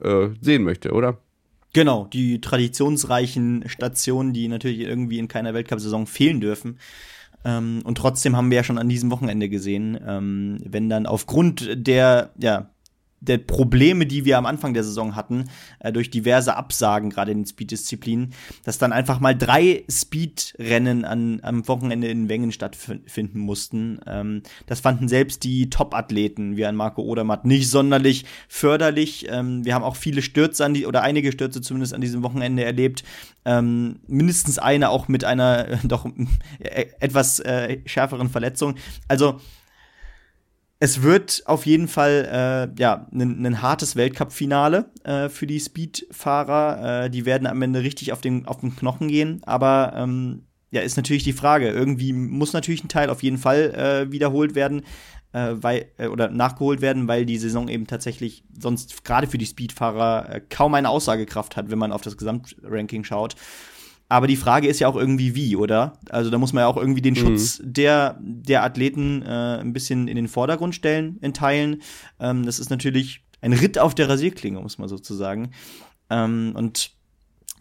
[0.00, 1.18] äh, sehen möchte, oder?
[1.72, 6.78] Genau, die traditionsreichen Stationen, die natürlich irgendwie in keiner Weltcup-Saison fehlen dürfen.
[7.44, 11.68] Ähm, und trotzdem haben wir ja schon an diesem Wochenende gesehen, ähm, wenn dann aufgrund
[11.72, 12.70] der, ja,
[13.20, 15.44] der Probleme, die wir am Anfang der Saison hatten,
[15.78, 18.32] äh, durch diverse Absagen, gerade in den Speed-Disziplinen,
[18.64, 24.00] dass dann einfach mal drei Speed-Rennen am Wochenende in Wengen stattfinden mussten.
[24.06, 29.26] Ähm, das fanden selbst die Top-Athleten, wie ein Marco Odermatt, nicht sonderlich förderlich.
[29.28, 32.64] Ähm, wir haben auch viele Stürze an die, oder einige Stürze zumindest an diesem Wochenende
[32.64, 33.04] erlebt.
[33.44, 36.06] Ähm, mindestens eine auch mit einer äh, doch
[36.58, 38.76] äh, etwas äh, schärferen Verletzung.
[39.08, 39.40] Also,
[40.82, 47.04] es wird auf jeden Fall äh, ja ein hartes Weltcup-Finale äh, für die Speed-Fahrer.
[47.04, 49.42] Äh, die werden am Ende richtig auf den auf den Knochen gehen.
[49.44, 51.68] Aber ähm, ja, ist natürlich die Frage.
[51.68, 54.82] Irgendwie muss natürlich ein Teil auf jeden Fall äh, wiederholt werden,
[55.32, 59.46] äh, weil äh, oder nachgeholt werden, weil die Saison eben tatsächlich sonst gerade für die
[59.46, 63.36] Speedfahrer äh, kaum eine Aussagekraft hat, wenn man auf das Gesamtranking schaut.
[64.10, 65.92] Aber die Frage ist ja auch irgendwie wie, oder?
[66.10, 67.18] Also da muss man ja auch irgendwie den mhm.
[67.18, 71.80] Schutz der, der Athleten äh, ein bisschen in den Vordergrund stellen, in Teilen.
[72.18, 75.52] Ähm, das ist natürlich ein Ritt auf der Rasierklinge, muss man sozusagen.
[76.10, 76.90] Ähm, und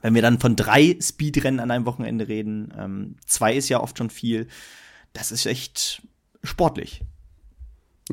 [0.02, 4.00] wenn wir dann von drei Speedrennen an einem Wochenende reden, ähm, zwei ist ja oft
[4.00, 4.48] schon viel,
[5.14, 6.02] das ist echt
[6.44, 7.02] sportlich.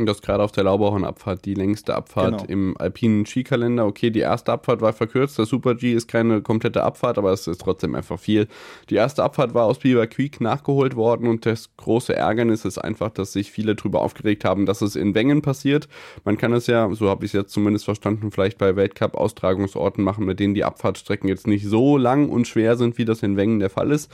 [0.04, 2.44] Das gerade auf der Laubauern-Abfahrt, die längste Abfahrt Genau.
[2.48, 3.86] im alpinen Skikalender.
[3.86, 7.46] Okay, die erste Abfahrt war verkürzt, der Super G ist keine komplette Abfahrt, aber es
[7.46, 8.46] ist trotzdem einfach viel.
[8.90, 13.08] Die erste Abfahrt war aus Beaver Creek nachgeholt worden und das große Ärgernis ist einfach,
[13.10, 15.88] dass sich viele drüber aufgeregt haben, dass es in Wengen passiert.
[16.24, 20.26] Man kann es ja, so habe ich es jetzt zumindest verstanden, vielleicht bei Weltcup-Austragungsorten machen,
[20.26, 23.60] mit denen die Abfahrtstrecken jetzt nicht so lang und schwer sind, wie das in Wengen
[23.60, 24.10] der Fall ist.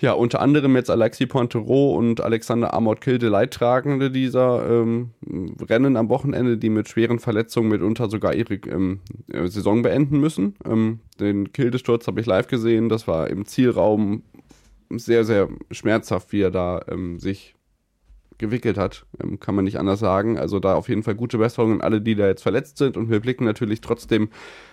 [0.00, 5.10] Ja, unter anderem jetzt Alexis Pointreau und Alexander Amort Kilde Leidtragende dieser ähm,
[5.68, 9.00] Rennen am Wochenende, die mit schweren Verletzungen mitunter sogar ihre ähm,
[9.32, 10.54] äh, Saison beenden müssen.
[10.64, 14.22] Ähm, den Kilde-Sturz habe ich live gesehen, das war im Zielraum
[14.90, 17.56] sehr, sehr schmerzhaft, wie er da ähm, sich
[18.38, 20.38] gewickelt hat, ähm, kann man nicht anders sagen.
[20.38, 23.10] Also da auf jeden Fall gute Besserung an alle, die da jetzt verletzt sind und
[23.10, 24.30] wir blicken natürlich trotzdem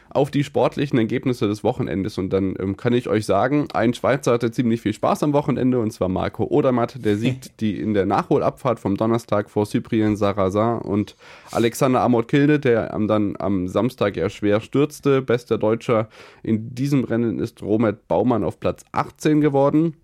[0.10, 4.34] auf die sportlichen Ergebnisse des Wochenendes und dann ähm, kann ich euch sagen, ein Schweizer
[4.34, 8.06] hatte ziemlich viel Spaß am Wochenende und zwar Marco Odermatt, der siegt die in der
[8.06, 11.16] Nachholabfahrt vom Donnerstag vor Cyprien Sarrazin und
[11.52, 15.22] Alexander Amort Kilde, der am, dann am Samstag eher schwer stürzte.
[15.22, 16.08] Bester Deutscher
[16.44, 19.96] in diesem Rennen ist Robert Baumann auf Platz 18 geworden.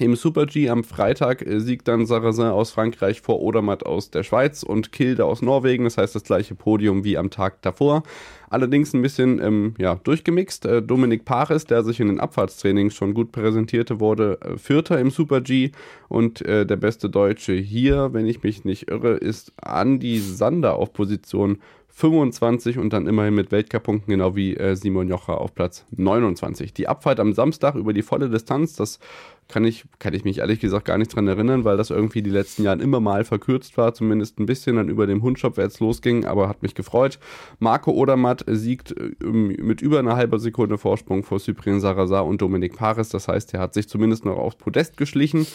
[0.00, 4.22] Im Super G am Freitag äh, siegt dann Sarrazin aus Frankreich vor Odermatt aus der
[4.22, 5.82] Schweiz und Kilde aus Norwegen.
[5.82, 8.04] Das heißt das gleiche Podium wie am Tag davor.
[8.48, 10.66] Allerdings ein bisschen ähm, ja, durchgemixt.
[10.66, 15.10] Äh, Dominik Paris, der sich in den Abfahrtstrainings schon gut präsentierte, wurde äh, Vierter im
[15.10, 15.72] Super G.
[16.08, 20.92] Und äh, der beste Deutsche hier, wenn ich mich nicht irre, ist Andy Sander auf
[20.92, 21.58] Position
[21.98, 26.72] 25 und dann immerhin mit Weltcup-Punkten, genau wie äh, Simon Jocher auf Platz 29.
[26.72, 29.00] Die Abfahrt am Samstag über die volle Distanz, das
[29.48, 32.30] kann ich, kann ich mich ehrlich gesagt gar nicht dran erinnern, weil das irgendwie die
[32.30, 35.80] letzten Jahren immer mal verkürzt war, zumindest ein bisschen dann über dem Hundshop, wer jetzt
[35.80, 37.18] losging, aber hat mich gefreut.
[37.58, 42.76] Marco Odermatt siegt äh, mit über einer halben Sekunde Vorsprung vor Cyprien Sarrazin und Dominik
[42.76, 45.46] Paris, das heißt, er hat sich zumindest noch aufs Podest geschlichen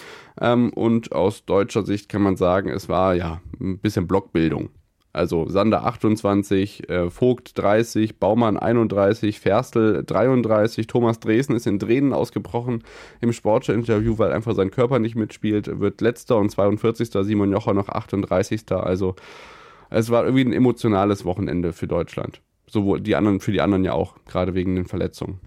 [0.42, 4.70] ähm, und aus deutscher Sicht kann man sagen, es war ja ein bisschen Blockbildung.
[5.14, 12.14] Also Sander 28, äh, Vogt 30, Baumann 31, Ferstl 33, Thomas Dresen ist in Tränen
[12.14, 12.84] ausgebrochen
[13.22, 17.12] im Sportschau-Interview, weil einfach sein Körper nicht mitspielt, wird letzter und 42.
[17.22, 18.72] Simon Jocher noch 38.
[18.72, 19.16] Also
[19.92, 22.42] es war irgendwie ein emotionales Wochenende für Deutschland.
[22.68, 25.40] Sowohl die anderen, für die anderen ja auch, gerade wegen den Verletzungen.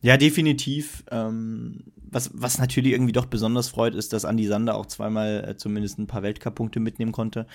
[0.00, 1.04] Ja, definitiv.
[1.10, 5.56] Ähm, was, was natürlich irgendwie doch besonders freut, ist, dass Andi Sander auch zweimal äh,
[5.56, 7.46] zumindest ein paar Weltcup-Punkte mitnehmen konnte.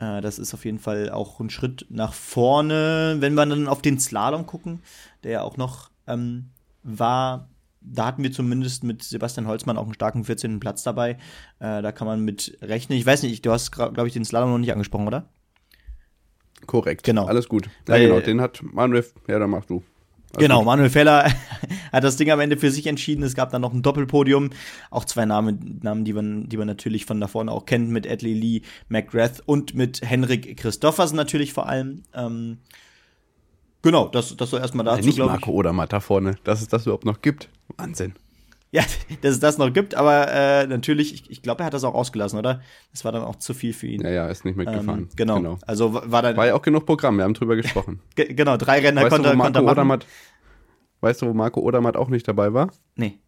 [0.00, 3.82] Äh, das ist auf jeden Fall auch ein Schritt nach vorne, wenn wir dann auf
[3.82, 4.82] den Slalom gucken,
[5.22, 6.50] der ja auch noch ähm,
[6.82, 7.48] war.
[7.80, 10.58] Da hatten wir zumindest mit Sebastian Holzmann auch einen starken 14.
[10.58, 11.18] Platz dabei.
[11.58, 12.98] Äh, da kann man mit rechnen.
[12.98, 15.28] Ich weiß nicht, du hast, glaube ich, den Slalom noch nicht angesprochen, oder?
[16.66, 17.04] Korrekt.
[17.04, 17.26] Genau.
[17.26, 17.66] Alles gut.
[17.86, 18.20] Ja, Weil- genau.
[18.20, 19.04] Den hat Manuel.
[19.28, 19.82] Ja, dann mach du.
[20.36, 20.64] Alles Genau.
[20.64, 21.24] Manuel Feller
[21.92, 23.22] hat das Ding am Ende für sich entschieden.
[23.22, 24.50] Es gab dann noch ein Doppelpodium.
[24.90, 28.06] Auch zwei Namen, Namen die, man, die man natürlich von da vorne auch kennt, mit
[28.06, 32.02] Edley Lee McGrath und mit Henrik Christoffersen natürlich vor allem.
[32.14, 32.58] Ähm,
[33.82, 35.50] genau, das, das so erstmal dazu, nicht glaube Marco.
[35.52, 37.48] Odermatt da vorne, dass es das überhaupt noch gibt.
[37.76, 38.14] Wahnsinn.
[38.74, 38.82] Ja,
[39.22, 41.94] dass es das noch gibt, aber äh, natürlich, ich, ich glaube, er hat das auch
[41.94, 42.60] ausgelassen, oder?
[42.90, 44.00] Das war dann auch zu viel für ihn.
[44.02, 45.02] Ja, ja, ist nicht mitgefahren.
[45.02, 45.58] ähm, genau.
[45.64, 48.00] Also war dann, War ja auch genug Programm, wir haben drüber gesprochen.
[48.16, 49.70] ge- genau, drei Rennen weißt, konnte, du, konnte er machen.
[49.72, 50.06] Odermatt,
[51.02, 52.72] weißt du, wo Marco Odermatt auch nicht dabei war?
[52.96, 53.18] Nee.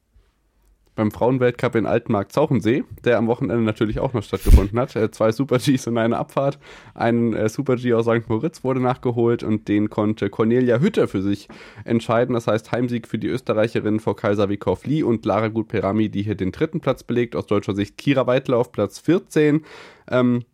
[0.96, 4.96] Beim Frauenweltcup in Altenmarkt-Zauchensee, der am Wochenende natürlich auch noch stattgefunden hat.
[4.96, 6.58] Äh, zwei Super-Gs und eine Abfahrt.
[6.94, 8.28] Ein äh, Super-G aus St.
[8.28, 11.48] Moritz wurde nachgeholt und den konnte Cornelia Hütter für sich
[11.84, 12.34] entscheiden.
[12.34, 16.34] Das heißt Heimsieg für die Österreicherin vor Kaiser Wikow Lee und Lara Gut-Perami, die hier
[16.34, 17.36] den dritten Platz belegt.
[17.36, 19.64] Aus deutscher Sicht Kira Weidler auf Platz 14.
[20.10, 20.44] Ähm,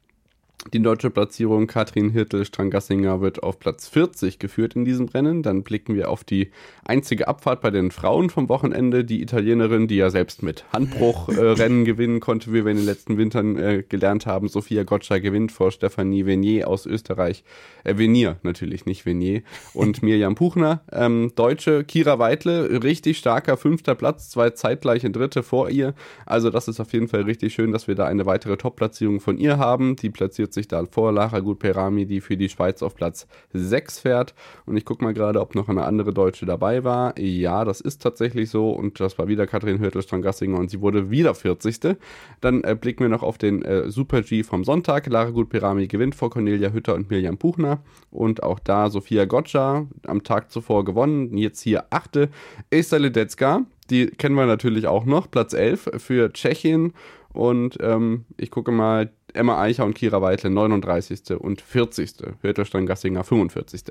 [0.70, 5.42] die deutsche Platzierung Katrin Hirtel-Strangassinger wird auf Platz 40 geführt in diesem Rennen.
[5.42, 6.50] Dann blicken wir auf die
[6.84, 9.04] einzige Abfahrt bei den Frauen vom Wochenende.
[9.04, 12.86] Die Italienerin, die ja selbst mit Handbruchrennen äh, Rennen gewinnen konnte, wie wir in den
[12.86, 14.48] letzten Wintern äh, gelernt haben.
[14.48, 17.42] Sophia Gotcha gewinnt vor Stefanie Venier aus Österreich.
[17.82, 19.42] Äh, Venier natürlich, nicht Venier.
[19.74, 20.82] Und Mirjam Puchner.
[20.92, 25.94] Ähm, Deutsche Kira Weidle, richtig starker fünfter Platz, zwei zeitgleiche Dritte vor ihr.
[26.24, 29.38] Also das ist auf jeden Fall richtig schön, dass wir da eine weitere Top-Platzierung von
[29.38, 29.96] ihr haben.
[29.96, 34.34] Die platziert sich da vor Lara Gut-Perami, die für die Schweiz auf Platz 6 fährt.
[34.66, 37.18] Und ich gucke mal gerade, ob noch eine andere Deutsche dabei war.
[37.18, 38.70] Ja, das ist tatsächlich so.
[38.70, 41.96] Und das war wieder Katrin Hürtel-Strangassinger und sie wurde wieder 40.
[42.40, 45.06] Dann äh, blicken wir noch auf den äh, Super-G vom Sonntag.
[45.06, 47.82] Lara Gut-Perami gewinnt vor Cornelia Hütter und Mirjam Puchner.
[48.10, 51.36] Und auch da Sophia Gotcha am Tag zuvor gewonnen.
[51.36, 52.28] Jetzt hier achte.
[52.70, 55.30] Esther Ledecka, die kennen wir natürlich auch noch.
[55.30, 56.92] Platz 11 für Tschechien.
[57.32, 61.32] Und ähm, ich gucke mal, Emma Eicher und Kira Weitle 39.
[61.38, 62.14] und 40.
[62.42, 63.82] Hürtelstein Gassinger 45.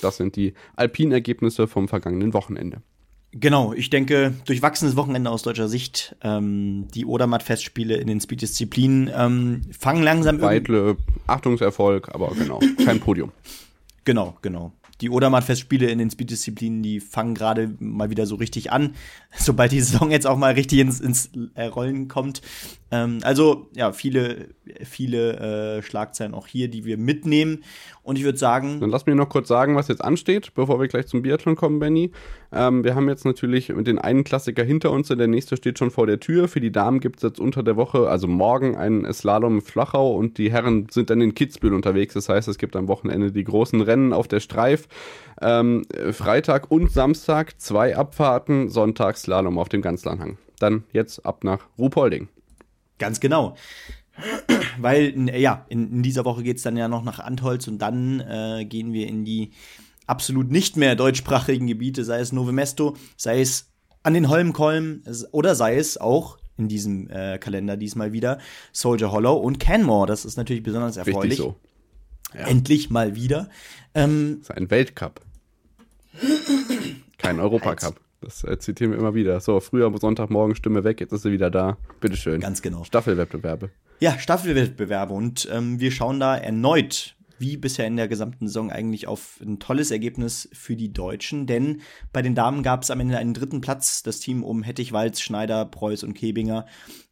[0.00, 2.82] Das sind die Alpinergebnisse vom vergangenen Wochenende.
[3.32, 6.16] Genau, ich denke, durchwachsenes Wochenende aus deutscher Sicht.
[6.22, 10.96] Ähm, die Odermatt-Festspiele in den Speed-Disziplinen ähm, fangen langsam Weitle,
[11.26, 13.32] Achtungserfolg, aber genau, kein Podium.
[14.04, 14.72] Genau, genau.
[15.00, 18.94] Die Odermatt-Festspiele in den Speed-Disziplinen, die fangen gerade mal wieder so richtig an,
[19.36, 22.42] sobald die Saison jetzt auch mal richtig ins, ins äh, Rollen kommt.
[22.90, 24.48] Ähm, also, ja, viele,
[24.84, 27.64] viele äh, Schlagzeilen auch hier, die wir mitnehmen.
[28.02, 28.80] Und ich würde sagen.
[28.80, 31.78] Dann lass mich noch kurz sagen, was jetzt ansteht, bevor wir gleich zum Biathlon kommen,
[31.78, 32.10] Benny.
[32.50, 36.06] Ähm, wir haben jetzt natürlich den einen Klassiker hinter uns, der nächste steht schon vor
[36.06, 36.48] der Tür.
[36.48, 40.16] Für die Damen gibt es jetzt unter der Woche, also morgen, einen Slalom in Flachau
[40.16, 42.14] und die Herren sind dann in Kitzbühel unterwegs.
[42.14, 44.40] Das heißt, es gibt am Wochenende die großen Rennen auf der
[44.78, 44.88] Streif.
[45.40, 50.38] Ähm, Freitag und Samstag zwei Abfahrten, Sonntag Slalom auf dem Ganzlanhang.
[50.58, 52.28] Dann jetzt ab nach Ruhpolding.
[52.98, 53.56] Ganz genau.
[54.78, 58.20] Weil, ja, in, in dieser Woche geht es dann ja noch nach Antholz und dann
[58.20, 59.52] äh, gehen wir in die
[60.06, 63.70] absolut nicht mehr deutschsprachigen Gebiete, sei es Nove Mesto, sei es
[64.02, 68.38] an den Holmkolm oder sei es auch in diesem äh, Kalender diesmal wieder
[68.72, 70.08] Soldier Hollow und Canmore.
[70.08, 71.38] Das ist natürlich besonders erfreulich.
[71.38, 71.54] So.
[72.34, 72.46] Ja.
[72.46, 73.48] Endlich mal wieder.
[73.94, 75.20] Ähm, das ist ein Weltcup.
[77.18, 78.00] Kein Europacup.
[78.20, 79.40] Das äh, zitieren wir immer wieder.
[79.40, 81.78] So, früher Sonntagmorgen Stimme weg, jetzt ist sie wieder da.
[82.00, 82.40] Bitteschön.
[82.40, 82.84] Ganz genau.
[82.84, 83.70] Staffelwettbewerbe.
[84.00, 85.14] Ja, Staffelwettbewerbe.
[85.14, 89.60] Und ähm, wir schauen da erneut, wie bisher in der gesamten Saison, eigentlich auf ein
[89.60, 91.46] tolles Ergebnis für die Deutschen.
[91.46, 94.02] Denn bei den Damen gab es am Ende einen dritten Platz.
[94.02, 96.66] Das Team um Hettich, Walz, Schneider, Preuß und Kebinger.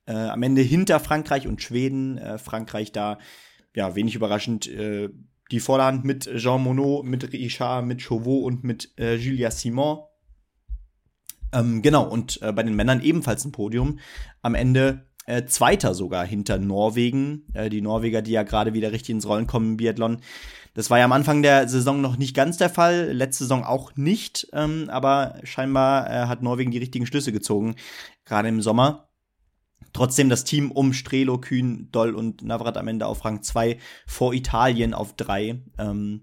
[0.06, 2.18] Äh, am Ende hinter Frankreich und Schweden.
[2.18, 3.18] Äh, Frankreich da,
[3.76, 5.10] ja, wenig überraschend, äh,
[5.52, 9.98] die Vorderhand mit Jean Monod, mit Richard, mit Chauveau und mit äh, Julia Simon.
[11.52, 14.00] Ähm, genau, und äh, bei den Männern ebenfalls ein Podium.
[14.42, 17.46] Am Ende äh, Zweiter sogar hinter Norwegen.
[17.52, 20.22] Äh, die Norweger, die ja gerade wieder richtig ins Rollen kommen im Biathlon.
[20.74, 23.96] Das war ja am Anfang der Saison noch nicht ganz der Fall, letzte Saison auch
[23.96, 27.76] nicht, ähm, aber scheinbar äh, hat Norwegen die richtigen Schlüsse gezogen,
[28.26, 29.08] gerade im Sommer.
[29.92, 34.34] Trotzdem das Team um Strelo, Kühn, Doll und Navrat am Ende auf Rang 2 vor
[34.34, 35.62] Italien auf 3.
[35.78, 36.22] Ähm,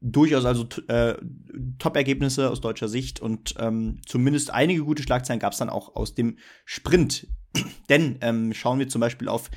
[0.00, 1.14] durchaus also äh,
[1.78, 6.14] Top-Ergebnisse aus deutscher Sicht und ähm, zumindest einige gute Schlagzeilen gab es dann auch aus
[6.14, 7.26] dem Sprint.
[7.88, 9.50] Denn ähm, schauen wir zum Beispiel auf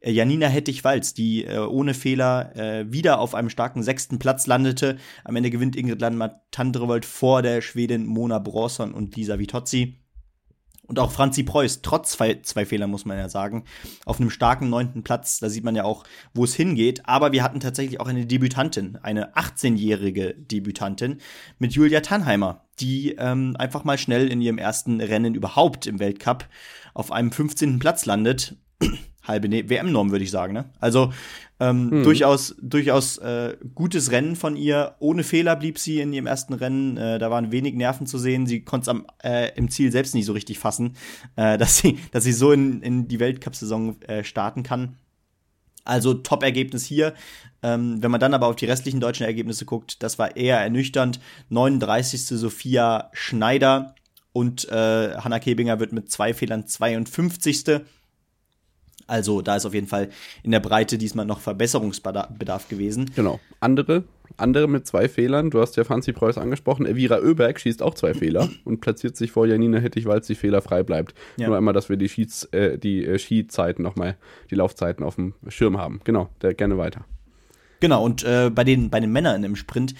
[0.00, 4.96] äh, Janina Hettich-Walz, die äh, ohne Fehler äh, wieder auf einem starken sechsten Platz landete.
[5.24, 10.01] Am Ende gewinnt Ingrid Landmark-Tandrevold vor der Schwedin Mona Bronson und Lisa Vitozzi.
[10.92, 13.64] Und auch Franzi Preuß, trotz zwei, Fehlern, muss man ja sagen,
[14.04, 15.40] auf einem starken neunten Platz.
[15.40, 17.08] Da sieht man ja auch, wo es hingeht.
[17.08, 21.16] Aber wir hatten tatsächlich auch eine Debütantin, eine 18-jährige Debütantin
[21.58, 26.46] mit Julia Tannheimer, die ähm, einfach mal schnell in ihrem ersten Rennen überhaupt im Weltcup
[26.92, 27.78] auf einem 15.
[27.78, 28.54] Platz landet
[29.26, 30.52] halbe ne WM-Norm, würde ich sagen.
[30.52, 30.66] Ne?
[30.78, 31.10] Also
[31.62, 32.02] ähm, hm.
[32.02, 34.96] durchaus, durchaus äh, gutes Rennen von ihr.
[34.98, 36.96] Ohne Fehler blieb sie in ihrem ersten Rennen.
[36.96, 38.48] Äh, da waren wenig Nerven zu sehen.
[38.48, 40.96] Sie konnte es äh, im Ziel selbst nicht so richtig fassen,
[41.36, 44.96] äh, dass, sie, dass sie so in, in die Weltcup-Saison äh, starten kann.
[45.84, 47.14] Also Top-Ergebnis hier.
[47.62, 51.20] Ähm, wenn man dann aber auf die restlichen deutschen Ergebnisse guckt, das war eher ernüchternd.
[51.50, 52.26] 39.
[52.26, 53.94] Sophia Schneider
[54.32, 57.82] und äh, Hanna Kebinger wird mit zwei Fehlern 52.
[59.12, 60.08] Also da ist auf jeden Fall
[60.42, 63.10] in der Breite diesmal noch Verbesserungsbedarf gewesen.
[63.14, 63.40] Genau.
[63.60, 64.04] Andere,
[64.38, 65.50] andere mit zwei Fehlern.
[65.50, 66.86] Du hast ja Franzi Preuß angesprochen.
[66.86, 70.82] Evira Oeberg schießt auch zwei Fehler und platziert sich vor Janina Hettich, weil sie fehlerfrei
[70.82, 71.14] bleibt.
[71.36, 71.48] Ja.
[71.48, 74.16] Nur einmal, dass wir die, Schieds, äh, die äh, Skizeiten nochmal,
[74.50, 76.00] die Laufzeiten auf dem Schirm haben.
[76.04, 77.04] Genau, der gerne weiter.
[77.80, 79.94] Genau, und äh, bei, den, bei den Männern im Sprint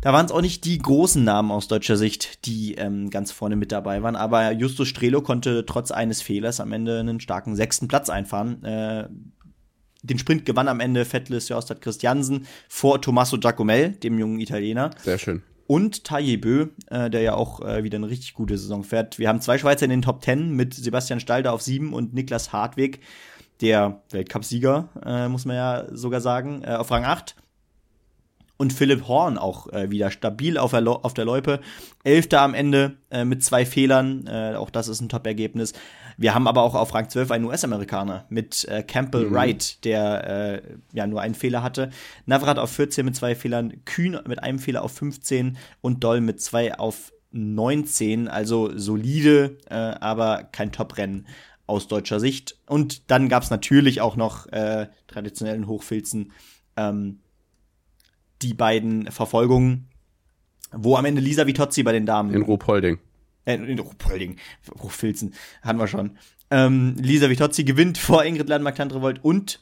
[0.00, 3.56] da waren es auch nicht die großen Namen aus deutscher Sicht, die ähm, ganz vorne
[3.56, 7.88] mit dabei waren, aber Justus Strelo konnte trotz eines Fehlers am Ende einen starken sechsten
[7.88, 8.62] Platz einfahren.
[8.64, 9.08] Äh,
[10.02, 14.90] den Sprint gewann am Ende Vettles Jostad Christiansen vor Tommaso Giacomel, dem jungen Italiener.
[15.02, 15.42] Sehr schön.
[15.66, 19.18] Und Taye Bö, äh, der ja auch äh, wieder eine richtig gute Saison fährt.
[19.18, 22.52] Wir haben zwei Schweizer in den Top Ten mit Sebastian Stalder auf sieben und Niklas
[22.52, 23.00] Hartweg,
[23.60, 27.34] der Weltcupsieger, äh, muss man ja sogar sagen, äh, auf Rang acht
[28.58, 31.60] und Philipp Horn auch äh, wieder stabil auf der, auf der Loipe.
[32.04, 34.26] Elfter am Ende äh, mit zwei Fehlern.
[34.26, 35.72] Äh, auch das ist ein Top-Ergebnis.
[36.16, 39.34] Wir haben aber auch auf Rang 12 einen US-Amerikaner mit äh, Campbell mhm.
[39.34, 41.90] Wright, der äh, ja nur einen Fehler hatte.
[42.26, 46.42] Navrat auf 14 mit zwei Fehlern, Kühn mit einem Fehler auf 15 und Doll mit
[46.42, 48.26] zwei auf 19.
[48.26, 51.28] Also solide, äh, aber kein Top-Rennen
[51.68, 52.58] aus deutscher Sicht.
[52.66, 56.32] Und dann gab es natürlich auch noch äh, traditionellen Hochfilzen.
[56.76, 57.20] Ähm,
[58.42, 59.88] die beiden Verfolgungen,
[60.72, 62.32] wo am Ende Lisa Vitozzi bei den Damen.
[62.34, 62.98] In Ruhpolding.
[63.44, 64.36] Äh, in Ruhpolding.
[64.80, 65.34] Hochfilzen.
[65.62, 66.18] Hatten wir schon.
[66.50, 69.60] Ähm, Lisa Vitozzi gewinnt vor Ingrid Landmark-Tantrevold und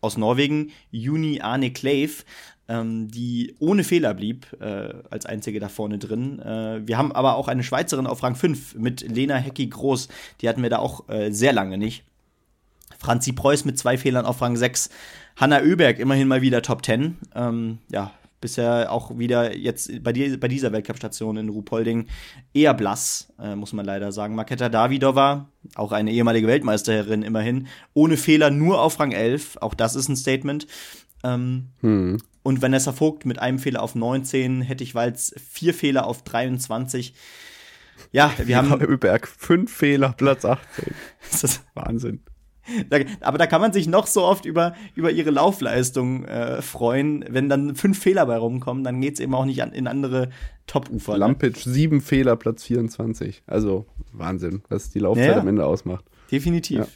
[0.00, 2.24] aus Norwegen Juni Arne Kleve.
[2.68, 6.40] ähm, die ohne Fehler blieb, äh, als einzige da vorne drin.
[6.40, 10.08] Äh, wir haben aber auch eine Schweizerin auf Rang 5 mit Lena Hecki Groß.
[10.40, 12.04] Die hatten wir da auch äh, sehr lange nicht.
[12.98, 14.90] Franzi Preuß mit zwei Fehlern auf Rang 6.
[15.36, 17.16] Hanna Oeberg immerhin mal wieder Top 10.
[17.34, 22.06] Ähm, ja, bisher auch wieder jetzt bei, die, bei dieser Weltcup-Station in Ruhpolding
[22.54, 24.34] eher blass, äh, muss man leider sagen.
[24.34, 29.58] Maketa Davidova, auch eine ehemalige Weltmeisterin immerhin, ohne Fehler nur auf Rang 11.
[29.60, 30.66] Auch das ist ein Statement.
[31.22, 32.18] Ähm, hm.
[32.42, 37.14] Und Vanessa Vogt mit einem Fehler auf 19, Hettich Walz vier Fehler auf 23.
[38.12, 38.80] Ja, wir haben.
[38.80, 40.94] Öberg, fünf Fehler, Platz 18.
[41.30, 42.22] das ist Wahnsinn.
[42.90, 47.24] Da, aber da kann man sich noch so oft über, über ihre Laufleistung äh, freuen.
[47.28, 50.30] Wenn dann fünf Fehler bei rumkommen, dann geht es eben auch nicht an, in andere
[50.66, 51.12] Top-Ufer.
[51.12, 51.18] Ne?
[51.18, 53.42] Lampic, sieben Fehler, Platz 24.
[53.46, 56.04] Also Wahnsinn, was die Laufzeit ja, am Ende ausmacht.
[56.30, 56.78] Definitiv.
[56.78, 56.86] Ja.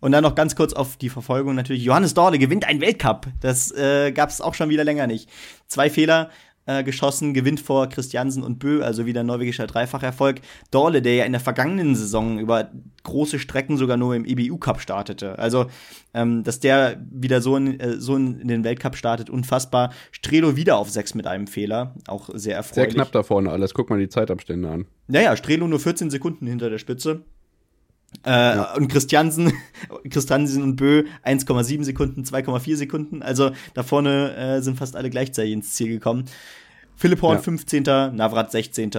[0.00, 1.82] Und dann noch ganz kurz auf die Verfolgung natürlich.
[1.82, 3.26] Johannes Dorle gewinnt einen Weltcup.
[3.40, 5.30] Das äh, gab es auch schon wieder länger nicht.
[5.66, 6.30] Zwei Fehler,
[6.66, 10.40] äh, geschossen, gewinnt vor Christiansen und Bö, also wieder norwegischer Dreifacherfolg.
[10.70, 12.70] Dorle, der ja in der vergangenen Saison über
[13.02, 15.38] große Strecken sogar nur im EBU Cup startete.
[15.38, 15.66] Also,
[16.14, 19.92] ähm, dass der wieder so in, äh, so in den Weltcup startet, unfassbar.
[20.10, 22.92] Strelo wieder auf sechs mit einem Fehler, auch sehr erfreulich.
[22.92, 24.86] Sehr knapp da vorne alles, guck mal die Zeitabstände an.
[25.06, 27.24] Naja, Strelo nur 14 Sekunden hinter der Spitze.
[28.24, 28.74] Äh, ja.
[28.74, 29.52] Und Christiansen,
[30.10, 33.22] Christiansen und Bö 1,7 Sekunden, 2,4 Sekunden.
[33.22, 36.24] Also da vorne äh, sind fast alle gleichzeitig ins Ziel gekommen.
[36.96, 37.42] Philipp Horn ja.
[37.42, 38.90] 15., Navrat 16.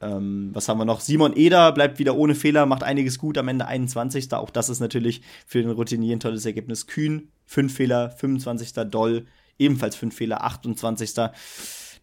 [0.00, 1.00] Ähm, was haben wir noch?
[1.00, 4.32] Simon Eder bleibt wieder ohne Fehler, macht einiges gut, am Ende 21.
[4.34, 6.86] Auch das ist natürlich für den Routinier ein tolles Ergebnis.
[6.86, 8.72] Kühn, 5 Fehler, 25.
[8.90, 9.26] Doll,
[9.58, 11.14] ebenfalls 5 Fehler, 28.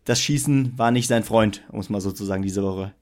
[0.04, 2.94] Das Schießen war nicht sein Freund, muss man sozusagen diese Woche.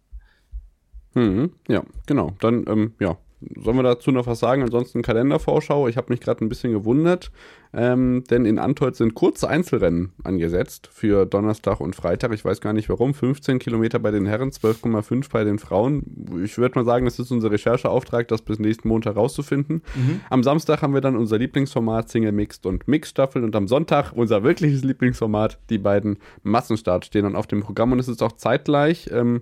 [1.14, 2.36] Mhm, ja, genau.
[2.40, 3.18] Dann, ähm, ja,
[3.56, 4.62] Sollen wir dazu noch was sagen?
[4.62, 5.88] Ansonsten Kalendervorschau.
[5.88, 7.32] Ich habe mich gerade ein bisschen gewundert,
[7.74, 12.34] ähm, denn in Antolz sind kurze Einzelrennen angesetzt für Donnerstag und Freitag.
[12.34, 13.14] Ich weiß gar nicht warum.
[13.14, 16.42] 15 Kilometer bei den Herren, 12,5 bei den Frauen.
[16.44, 19.82] Ich würde mal sagen, das ist unser Rechercheauftrag, das bis nächsten Montag rauszufinden.
[19.96, 20.22] Mhm.
[20.30, 24.44] Am Samstag haben wir dann unser Lieblingsformat Single Mixed und Mixed-Staffeln und am Sonntag unser
[24.44, 29.10] wirkliches Lieblingsformat, die beiden Massenstart stehen dann auf dem Programm und es ist auch zeitgleich.
[29.12, 29.42] Ähm,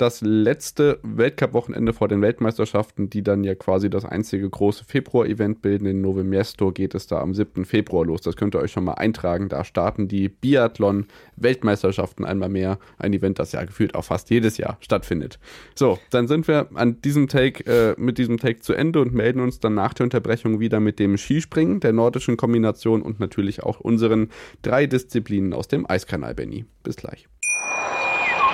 [0.00, 5.86] das letzte Weltcup-Wochenende vor den Weltmeisterschaften, die dann ja quasi das einzige große Februar-Event bilden.
[5.86, 7.64] In Novo Miesto geht es da am 7.
[7.66, 8.22] Februar los.
[8.22, 9.48] Das könnt ihr euch schon mal eintragen.
[9.48, 12.78] Da starten die Biathlon-Weltmeisterschaften einmal mehr.
[12.98, 15.38] Ein Event, das ja gefühlt auch fast jedes Jahr stattfindet.
[15.74, 19.40] So, dann sind wir an diesem Take, äh, mit diesem Take zu Ende und melden
[19.40, 23.80] uns dann nach der Unterbrechung wieder mit dem Skispringen, der nordischen Kombination und natürlich auch
[23.80, 24.30] unseren
[24.62, 26.64] drei Disziplinen aus dem Eiskanal, Benny.
[26.82, 27.28] Bis gleich.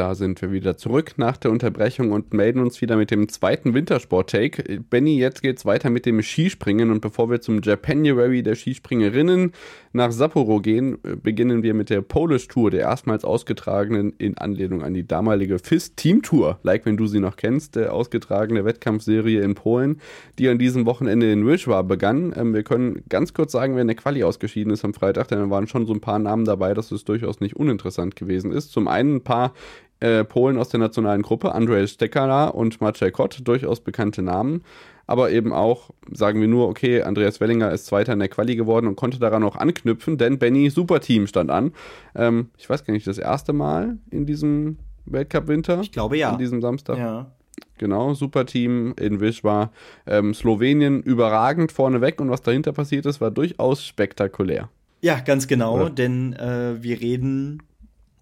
[0.00, 3.74] Da sind wir wieder zurück nach der Unterbrechung und melden uns wieder mit dem zweiten
[3.74, 4.80] Wintersport-Take.
[4.88, 9.52] Benny, jetzt geht's weiter mit dem Skispringen und bevor wir zum Japanuary der Skispringerinnen
[9.92, 14.94] nach Sapporo gehen, beginnen wir mit der Polish Tour, der erstmals ausgetragenen in Anlehnung an
[14.94, 19.54] die damalige FIS Team Tour, like wenn du sie noch kennst, der ausgetragene Wettkampfserie in
[19.54, 20.00] Polen,
[20.38, 22.32] die an diesem Wochenende in Wisła begann.
[22.34, 25.40] Ähm, wir können ganz kurz sagen, wer in der Quali ausgeschieden ist am Freitag, denn
[25.40, 28.72] da waren schon so ein paar Namen dabei, dass es durchaus nicht uninteressant gewesen ist.
[28.72, 29.52] Zum einen ein paar
[30.00, 34.64] äh, Polen aus der nationalen Gruppe, Andrzej Stekala und Maciej Kot, durchaus bekannte Namen.
[35.06, 38.86] Aber eben auch, sagen wir nur, okay, Andreas Wellinger ist Zweiter in der Quali geworden
[38.86, 41.72] und konnte daran auch anknüpfen, denn Benny Superteam stand an.
[42.14, 45.80] Ähm, ich weiß gar nicht, das erste Mal in diesem Weltcup-Winter?
[45.80, 46.30] Ich glaube ja.
[46.30, 46.98] An diesem Samstag?
[46.98, 47.32] Ja.
[47.78, 49.72] Genau, Superteam in Wisła.
[50.06, 54.68] Ähm, Slowenien überragend vorneweg und was dahinter passiert ist, war durchaus spektakulär.
[55.00, 55.90] Ja, ganz genau, Oder?
[55.90, 57.62] denn äh, wir reden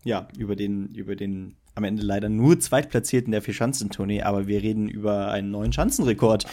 [0.05, 4.89] ja über den, über den am Ende leider nur Zweitplatzierten der Vierschanzentournee, aber wir reden
[4.89, 6.45] über einen neuen Schanzenrekord.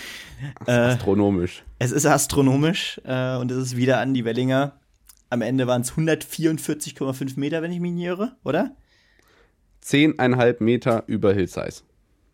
[0.67, 1.63] Äh, astronomisch.
[1.79, 4.73] Es ist astronomisch äh, und es ist wieder an die Wellinger.
[5.29, 8.75] Am Ende waren es 144,5 Meter, wenn ich mich nicht irre, oder?
[9.81, 11.81] Zehneinhalb Meter über Hillsize.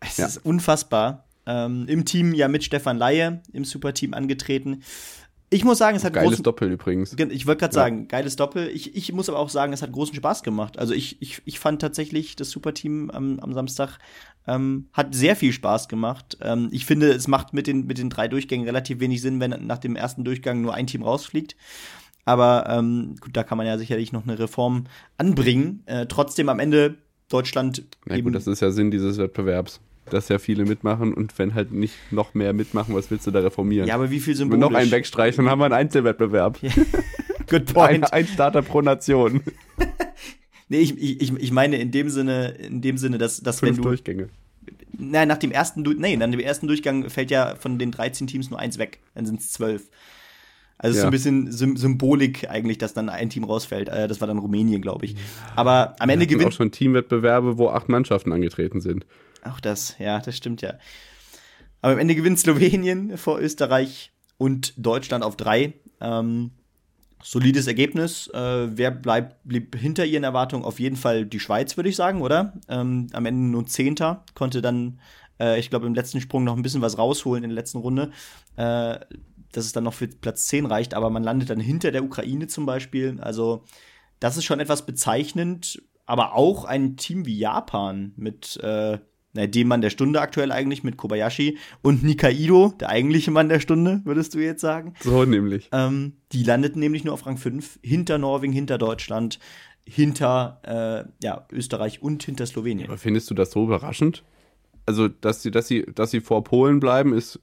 [0.00, 0.26] Es ja.
[0.26, 1.24] ist unfassbar.
[1.46, 4.82] Ähm, Im Team ja mit Stefan Laie im Superteam angetreten.
[5.52, 7.12] Ich muss sagen, es hat Geiles großen, Doppel übrigens.
[7.12, 7.82] Ich wollte gerade Ja.
[7.82, 8.68] sagen, geiles Doppel.
[8.68, 10.78] Ich, ich muss aber auch sagen, es hat großen Spaß gemacht.
[10.78, 13.98] Also ich, ich, ich fand tatsächlich, das Superteam am, am Samstag
[14.46, 16.38] ähm, hat sehr viel Spaß gemacht.
[16.40, 19.50] Ähm, ich finde, es macht mit den, mit den drei Durchgängen relativ wenig Sinn, wenn
[19.66, 21.54] nach dem ersten Durchgang nur ein Team rausfliegt.
[22.24, 24.84] Aber ähm, gut, da kann man ja sicherlich noch eine Reform
[25.18, 25.82] anbringen.
[25.86, 26.96] Äh, trotzdem am Ende
[27.28, 29.80] Deutschland Na gut, das ist ja Sinn dieses Wettbewerbs,
[30.10, 33.40] dass ja viele mitmachen und wenn halt nicht noch mehr mitmachen, was willst du da
[33.40, 33.86] reformieren?
[33.88, 34.60] ja, aber wie viel Wenn symbolisch?
[34.70, 36.58] noch einen wegstreichen, dann haben wir einen Einzelwettbewerb.
[37.48, 38.12] Good Ein, point.
[38.12, 39.42] ein Starter pro Nation.
[40.68, 43.78] Nee, ich, ich, ich meine in dem Sinne, in dem Sinne, dass, dass wenn Fünf
[43.78, 44.30] du Durchgänge.
[44.96, 48.26] Nein, nach dem ersten, Du- nee, nach dem ersten Durchgang fällt ja von den 13
[48.26, 49.00] Teams nur eins weg.
[49.14, 49.82] Dann sind es zwölf.
[50.78, 51.08] Also es ist so Ja.
[51.08, 53.90] ein bisschen Sym Symbolik eigentlich, dass dann ein Team rausfällt.
[53.90, 55.14] Äh, das war dann Rumänien, glaube ich.
[55.56, 59.04] Aber am Ende Wir hatten auch gewinnt schon Teamwettbewerbe, wo acht Mannschaften angetreten sind.
[59.42, 59.96] Auch das.
[59.98, 60.74] Ja, das stimmt ja.
[61.80, 65.74] Aber am Ende gewinnt Slowenien vor Österreich und Deutschland auf drei.
[66.00, 66.52] Ähm,
[67.22, 68.28] solides Ergebnis.
[68.28, 70.64] Äh, wer bleibt blieb hinter ihren Erwartungen?
[70.64, 72.54] Auf jeden Fall die Schweiz, würde ich sagen, oder?
[72.68, 75.00] Ähm, am Ende nur Zehnter, konnte dann,
[75.40, 78.10] äh, ich glaube, im letzten Sprung noch ein bisschen was rausholen in der letzten Runde.
[78.56, 78.98] Äh,
[79.52, 82.46] dass es dann noch für Platz 10 reicht, aber man landet dann hinter der Ukraine
[82.46, 83.18] zum Beispiel.
[83.20, 83.64] Also,
[84.18, 88.98] das ist schon etwas bezeichnend, aber auch ein Team wie Japan mit äh,
[89.34, 93.60] na, dem Mann der Stunde aktuell eigentlich, mit Kobayashi und Nikaido, der eigentliche Mann der
[93.60, 94.94] Stunde, würdest du jetzt sagen.
[95.00, 95.68] So nämlich.
[95.72, 99.38] Ähm, die landeten nämlich nur auf Rang 5, hinter Norwegen, hinter Deutschland,
[99.84, 102.88] hinter äh, ja, Österreich und hinter Slowenien.
[102.88, 104.22] Aber findest du das so überraschend?
[104.84, 107.38] Also, dass sie, dass sie, dass sie vor Polen bleiben, ist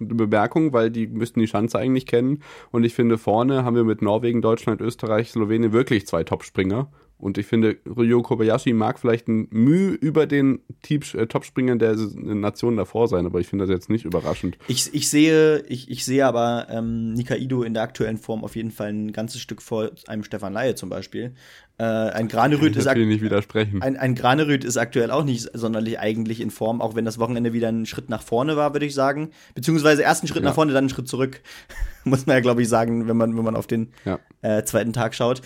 [0.00, 2.42] eine Bemerkung, weil die müssten die Schanze eigentlich kennen.
[2.72, 6.90] Und ich finde, vorne haben wir mit Norwegen, Deutschland, Österreich, Slowenien wirklich zwei Topspringer.
[7.20, 12.76] Und ich finde, Ryo Kobayashi mag vielleicht ein Mühe über den äh, Topspringern der Nation
[12.76, 14.56] davor sein, aber ich finde das jetzt nicht überraschend.
[14.68, 18.70] Ich, ich sehe, ich, ich sehe aber ähm, Nikaido in der aktuellen Form auf jeden
[18.70, 21.34] Fall ein ganzes Stück vor einem Stefan Laie zum Beispiel.
[21.78, 23.80] Äh, ein Granerüth ist, nicht widersprechen.
[23.80, 27.52] ein, ein Granerüth ist aktuell auch nicht sonderlich eigentlich in Form, auch wenn das Wochenende
[27.54, 29.30] wieder ein Schritt nach vorne war, würde ich sagen.
[29.54, 30.50] Beziehungsweise erst einen Schritt Ja.
[30.50, 31.40] nach vorne, dann einen Schritt zurück.
[32.04, 34.18] Muss man ja, glaube ich, sagen, wenn man, wenn man auf den Ja.
[34.42, 35.40] äh, zweiten Tag schaut.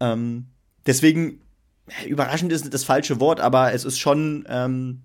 [0.00, 0.46] Ähm,
[0.86, 1.40] deswegen,
[2.06, 5.02] überraschend ist das falsche Wort, aber es ist schon ähm,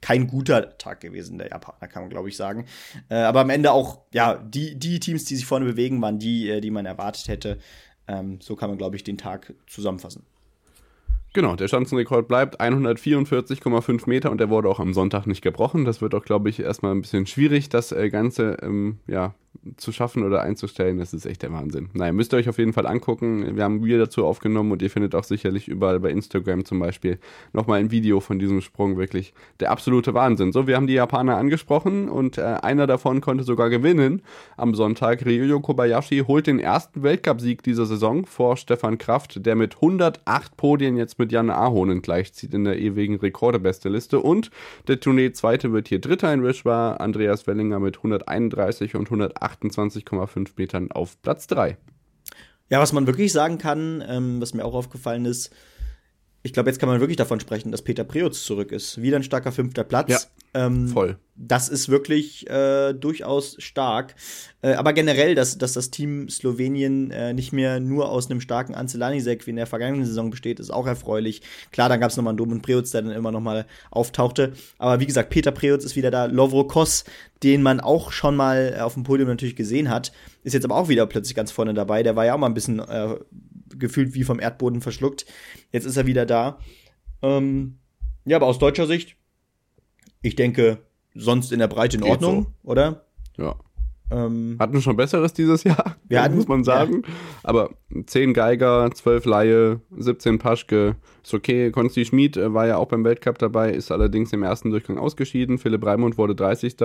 [0.00, 2.66] kein guter Tag gewesen, der Japaner, kann man, glaube ich, sagen.
[3.08, 6.50] Äh, aber am Ende auch, ja, die, die Teams, die sich vorne bewegen, waren die,
[6.50, 7.58] äh, die man erwartet hätte.
[8.06, 10.24] Ähm, so kann man, glaube ich, den Tag zusammenfassen.
[11.32, 15.84] Genau, der Schanzenrekord bleibt 144,5 Meter und der wurde auch am Sonntag nicht gebrochen.
[15.84, 19.34] Das wird auch, glaube ich, erstmal ein bisschen schwierig, das äh, Ganze ähm, ja,
[19.76, 20.98] zu schaffen oder einzustellen.
[20.98, 21.88] Das ist echt der Wahnsinn.
[21.92, 23.56] Naja, müsst ihr euch auf jeden Fall angucken.
[23.56, 26.78] Wir haben ein Video dazu aufgenommen und ihr findet auch sicherlich überall bei Instagram zum
[26.78, 27.18] Beispiel
[27.52, 28.96] nochmal ein Video von diesem Sprung.
[28.96, 30.52] Wirklich der absolute Wahnsinn.
[30.52, 34.22] So, wir haben die Japaner angesprochen und äh, einer davon konnte sogar gewinnen
[34.56, 35.24] am Sonntag.
[35.24, 40.96] Ryoyo Kobayashi holt den ersten Weltcupsieg dieser Saison vor Stefan Kraft, der mit 108 Podien
[40.96, 44.20] jetzt mit Jan Ahonen gleichzieht in der ewigen Rekordebeste-Liste.
[44.20, 44.50] Und
[44.88, 49.10] der Tournee-Zweite wird hier Dritter in Wischwa, Andreas Wellinger mit 131 und
[49.44, 51.76] 128,5 Metern auf Platz 3.
[52.70, 55.54] Ja, was man wirklich sagen kann, ähm, was mir auch aufgefallen ist,
[56.46, 59.00] ich glaube, jetzt kann man wirklich davon sprechen, dass Peter Preutz zurück ist.
[59.00, 60.28] Wieder ein starker fünfter Platz.
[60.54, 61.16] Ja, ähm, voll.
[61.36, 64.14] Das ist wirklich äh, durchaus stark.
[64.60, 68.74] Äh, aber generell, dass, dass das Team Slowenien äh, nicht mehr nur aus einem starken
[68.74, 71.40] Ansel Lanisek wie in der vergangenen Saison besteht, ist auch erfreulich.
[71.72, 74.52] Klar, dann gab es nochmal einen Domen Preutz, der dann immer nochmal auftauchte.
[74.76, 76.26] Aber wie gesagt, Peter Preutz ist wieder da.
[76.26, 77.04] Lovro Kos,
[77.42, 80.90] den man auch schon mal auf dem Podium natürlich gesehen hat, ist jetzt aber auch
[80.90, 82.02] wieder plötzlich ganz vorne dabei.
[82.02, 83.16] Der war ja auch mal ein bisschen äh,
[83.78, 85.26] gefühlt wie vom Erdboden verschluckt.
[85.72, 86.58] Jetzt ist er wieder da.
[87.22, 87.78] Ähm,
[88.24, 89.16] ja, aber aus deutscher Sicht,
[90.22, 90.78] ich denke,
[91.14, 93.06] sonst in der Breite in Geht Ordnung, oder?
[93.36, 93.56] Ja.
[94.14, 97.02] Ähm, Hatten schon Besseres dieses Jahr, hatten- muss man sagen.
[97.42, 97.70] Aber
[98.06, 101.70] 10 Geiger, 12 Laie, 17 Paschke, ist okay.
[101.70, 105.58] Konsti Schmid äh, war ja auch beim Weltcup dabei, ist allerdings im ersten Durchgang ausgeschieden.
[105.58, 106.76] Philipp Raimund wurde 30.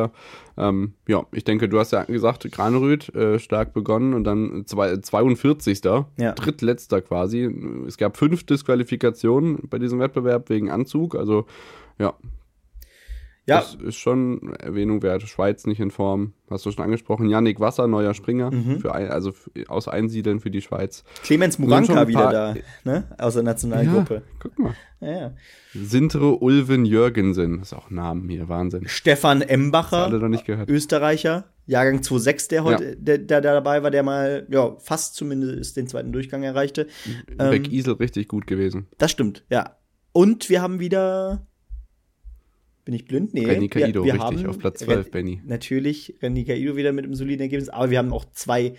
[0.58, 4.98] Ähm, ja, ich denke, du hast ja gesagt, Granerüth äh, stark begonnen und dann zwei,
[4.98, 5.82] 42.
[6.18, 6.32] Ja.
[6.34, 7.50] Drittletzter quasi.
[7.88, 11.16] Es gab fünf Disqualifikationen bei diesem Wettbewerb wegen Anzug.
[11.16, 11.46] Also
[12.00, 12.14] ja,
[13.50, 15.24] ja, das ist schon Erwähnung wert.
[15.24, 16.34] Schweiz nicht in Form.
[16.50, 17.30] Hast du schon angesprochen.
[17.30, 18.52] Yannick Wasser, neuer Springer.
[18.52, 18.80] Mhm.
[18.80, 19.34] Für ein, also
[19.68, 21.04] aus Einsiedeln für die Schweiz.
[21.24, 23.16] Clemens Muranka wieder da, ne?
[23.18, 24.24] Aus der nationalen Gruppe.
[24.40, 24.76] guck mal.
[25.02, 25.34] Ja, ja.
[25.74, 27.60] Sintre Ulven Jürgensen.
[27.60, 28.50] Das ist auch ein Namen hier.
[28.50, 28.88] Wahnsinn.
[28.88, 30.70] Stefan Embacher, Alle noch nicht gehört.
[30.70, 35.78] Österreicher, Jahrgang 26, der heute, der, der da dabei war, der mal, ja, fast zumindest
[35.78, 36.88] den zweiten Durchgang erreichte.
[37.30, 38.88] Ähm, Beck Isel richtig gut gewesen.
[38.98, 39.78] Das stimmt, ja.
[40.12, 41.46] Und wir haben wieder.
[42.90, 43.36] Bin ich blind?
[43.36, 43.46] Nee.
[43.46, 45.42] Renny wir, Kaido, wir richtig, haben auf Platz 12, Ren- Benny.
[45.46, 48.74] Natürlich, Renny Kaido wieder mit einem soliden Ergebnis, aber wir haben auch zwei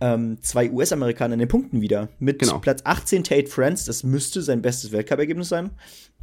[0.00, 2.08] ähm, zwei US-Amerikaner in den Punkten wieder.
[2.20, 2.60] Mit Genau.
[2.60, 5.70] Platz 18 Tate France, das müsste sein bestes Weltcup-Ergebnis sein.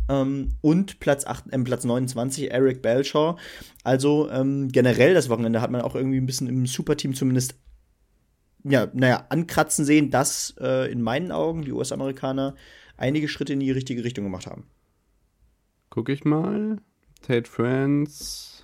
[0.08, 3.36] Ähm, und Platz, 8, äh, Platz 29 Eric Belshaw.
[3.84, 7.56] Also ähm, generell das Wochenende hat man auch irgendwie ein bisschen im Superteam zumindest
[8.64, 12.56] ja, naja, ankratzen sehen, dass äh, in meinen Augen die US-Amerikaner
[12.96, 14.68] einige Schritte in die richtige Richtung gemacht haben.
[15.90, 16.78] Guck ich mal.
[17.24, 18.64] Tate France.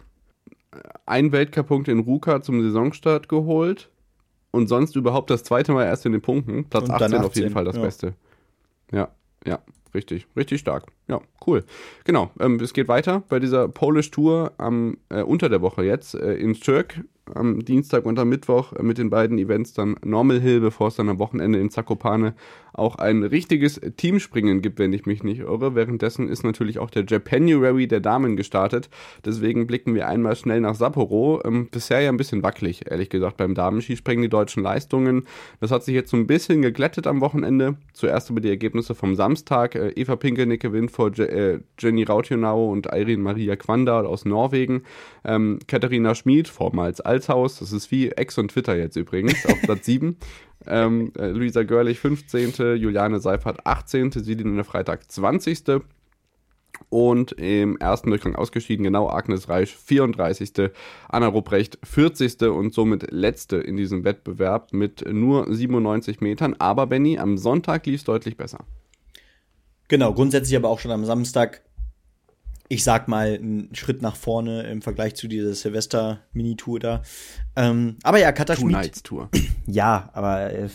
[1.06, 3.90] Ein Weltcup-Punkt in Ruka zum Saisonstart geholt.
[4.52, 6.66] Und sonst überhaupt das zweite Mal erst in den Punkten.
[6.66, 7.82] Platz Und dann 18 auf jeden 18, Fall das ja.
[7.82, 8.14] Beste.
[8.92, 9.10] Ja,
[9.46, 9.60] ja,
[9.94, 10.88] richtig, richtig stark.
[11.08, 11.64] Ja, cool.
[12.04, 16.16] Genau, ähm, es geht weiter bei dieser Polish Tour am äh, unter der Woche jetzt
[16.16, 17.02] äh, in Türk
[17.34, 20.96] am Dienstag und am Mittwoch äh, mit den beiden Events dann Normal Hill, bevor es
[20.96, 22.34] dann am Wochenende in Zakopane
[22.74, 25.76] auch ein richtiges Teamspringen gibt, wenn ich mich nicht irre.
[25.76, 28.90] Währenddessen ist natürlich auch der Japanuary der Damen gestartet.
[29.26, 31.42] Deswegen blicken wir einmal schnell nach Sapporo.
[31.46, 35.26] Ähm, bisher ja ein bisschen wackelig, ehrlich gesagt, beim Damenskispringen die deutschen Leistungen.
[35.60, 37.76] Das hat sich jetzt so ein bisschen geglättet am Wochenende.
[37.94, 39.76] Zuerst über die Ergebnisse vom Samstag.
[39.76, 44.84] Äh, Eva Pinkelnick gewinnt vor äh, Jenny Rautionau und Eirin Maria Quandal aus Norwegen.
[45.26, 49.86] Ähm, Katharina Schmid, vormals Alshaus, das ist wie Ex und Twitter jetzt übrigens, auf Platz
[49.86, 50.18] 7.
[50.68, 55.82] Ähm, äh, Luisa Görlich 15., Juliane Seifert 18., Siline Freitag 20.
[56.90, 60.70] Und im ersten Durchgang ausgeschieden, genau Agnes Reisch 34.,
[61.08, 62.42] Anna Rupprecht 40.
[62.50, 66.58] und somit letzte in diesem Wettbewerb mit nur 97 Metern.
[66.60, 68.66] Aber Benny, am Sonntag lief es deutlich besser.
[69.88, 71.62] Genau, grundsätzlich aber auch schon am Samstag,
[72.70, 77.02] ich sag mal, ein Schritt nach vorne im Vergleich zu dieser Silvester-Mini-Tour da.
[77.56, 78.72] Ähm, aber ja, Katha Two Schmid.
[78.72, 79.30] Nights Tour.
[79.72, 80.70] Ja, aber äh,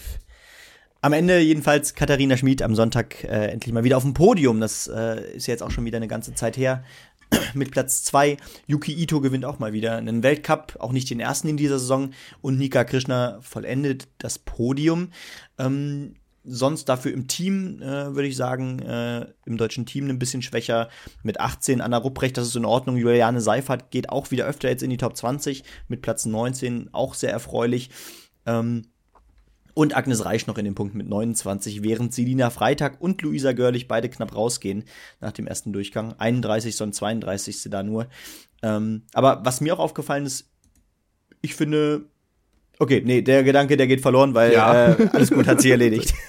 [1.01, 4.61] am Ende jedenfalls Katharina Schmid am Sonntag äh, endlich mal wieder auf dem Podium.
[4.61, 6.85] Das äh, ist ja jetzt auch schon wieder eine ganze Zeit her.
[7.55, 8.37] Mit Platz 2.
[8.69, 12.13] Yuki Ito gewinnt auch mal wieder einen Weltcup, auch nicht den ersten in dieser Saison.
[12.41, 15.11] Und Nika Krishna vollendet das Podium.
[15.59, 16.15] Ähm,
[16.45, 20.89] sonst dafür im Team, äh, würde ich sagen, äh, im deutschen Team ein bisschen schwächer.
[21.23, 22.97] Mit 18 Anna Rupprecht, das ist in Ordnung.
[22.97, 27.15] Juliane Seifert geht auch wieder öfter jetzt in die Top 20 mit Platz 19, auch
[27.15, 27.91] sehr erfreulich.
[28.47, 28.83] Ähm,
[29.75, 33.89] und Agnes Reich noch in den Punkt mit 29, während Selina Freitag und Luisa Görlich
[33.89, 34.85] beide knapp rausgehen
[35.21, 36.15] nach dem ersten Durchgang.
[36.17, 36.81] 31.
[36.83, 37.69] und 32.
[37.71, 38.07] da nur.
[38.63, 40.49] Ähm, aber was mir auch aufgefallen ist,
[41.43, 42.07] ich finde,
[42.79, 44.93] okay, nee, der Gedanke, der geht verloren, weil Ja.
[44.93, 46.15] äh, alles gut, hat sie erledigt.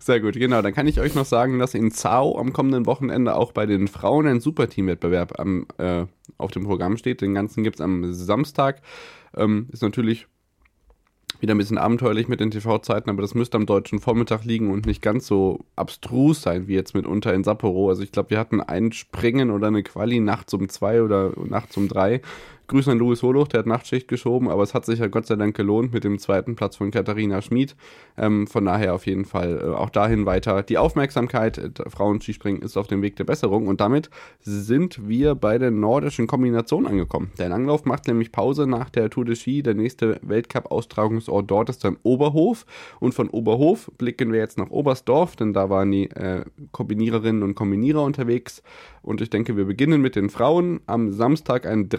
[0.00, 0.60] Sehr gut, genau.
[0.60, 3.88] Dann kann ich euch noch sagen, dass in Zao am kommenden Wochenende auch bei den
[3.88, 6.04] Frauen ein Superteam-Wettbewerb am, äh,
[6.36, 7.20] auf dem Programm steht.
[7.22, 8.82] Den ganzen gibt es am Samstag.
[9.34, 10.26] Ähm, ist natürlich
[11.40, 14.86] wieder ein bisschen abenteuerlich mit den TV-Zeiten, aber das müsste am deutschen Vormittag liegen und
[14.86, 17.88] nicht ganz so abstrus sein wie jetzt mitunter in Sapporo.
[17.88, 21.76] Also ich glaube, wir hatten ein Springen oder eine Quali nachts um zwei oder nachts
[21.76, 22.20] um drei.
[22.66, 25.36] Grüße an Louis Holoch, der hat Nachtschicht geschoben, aber es hat sich ja Gott sei
[25.36, 27.76] Dank gelohnt mit dem zweiten Platz von Katharina Schmid.
[28.16, 30.62] Ähm, von daher auf jeden Fall äh, auch dahin weiter.
[30.62, 34.08] Die Aufmerksamkeit, äh, Frauen-Skispringen ist auf dem Weg der Besserung und damit
[34.40, 37.32] sind wir bei der nordischen Kombination angekommen.
[37.38, 39.62] Der Langlauf macht nämlich Pause nach der Tour de Ski.
[39.62, 42.64] Der nächste Weltcup-Austragungsort dort ist dann Oberhof
[42.98, 47.54] und von Oberhof blicken wir jetzt nach Oberstdorf, denn da waren die äh, Kombiniererinnen und
[47.54, 48.62] Kombinierer unterwegs.
[49.02, 50.80] Und ich denke, wir beginnen mit den Frauen.
[50.86, 51.90] Am Samstag ein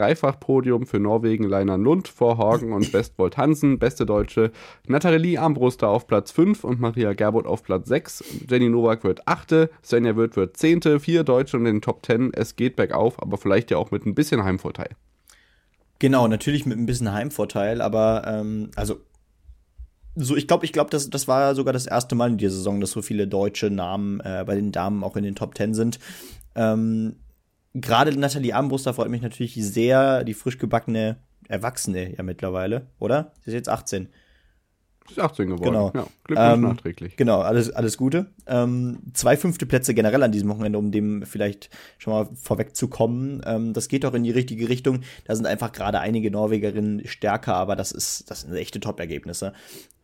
[0.56, 3.80] Dreifachpodium für Norwegen, Leinan Lund, vor Hagen und Westwold Hansen.
[3.80, 4.52] Beste Deutsche
[4.88, 8.24] Nathalie Armbruster auf Platz 5 und Maria Gerbot auf Platz 6.
[8.50, 9.70] Jenny Nowak wird 8.
[9.84, 11.00] Svenja Wirth wird 10.
[11.00, 12.32] Vier Deutsche in den Top 10.
[12.34, 14.90] Es geht bergauf, aber vielleicht ja auch mit ein bisschen Heimvorteil.
[16.00, 19.00] Genau, natürlich mit ein bisschen Heimvorteil, aber ähm, also
[20.18, 22.80] so, ich glaube, ich glaube, das, das war sogar das erste Mal in dieser Saison,
[22.80, 26.00] dass so viele deutsche Namen äh, bei den Damen auch in den Top Ten sind.
[26.56, 27.18] Ähm,
[27.78, 31.18] Gerade Nathalie Armbruster freut mich natürlich sehr, die frisch gebackene
[31.50, 33.34] Erwachsene ja mittlerweile, oder?
[33.42, 34.08] Sie ist jetzt 18.
[35.08, 35.64] Sie ist 18 geworden.
[35.66, 35.92] Genau.
[35.94, 37.18] Ja, Glückwunsch Ähm, nachträglich.
[37.18, 38.28] Genau, alles, alles Gute.
[38.48, 43.42] Ähm, zwei fünfte Plätze generell an diesem Wochenende, um dem vielleicht schon mal vorwegzukommen.
[43.46, 45.02] Ähm, das geht doch in die richtige Richtung.
[45.26, 49.52] Da sind einfach gerade einige Norwegerinnen stärker, aber das ist, das sind echte Top-Ergebnisse.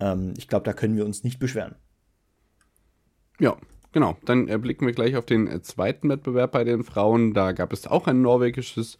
[0.01, 1.75] Ähm, ich glaube, da können wir uns nicht beschweren.
[3.39, 3.55] Ja,
[3.91, 4.17] genau.
[4.25, 7.33] Dann äh, blicken wir gleich auf den äh, zweiten Wettbewerb bei den Frauen.
[7.33, 8.97] Da gab es auch ein norwegisches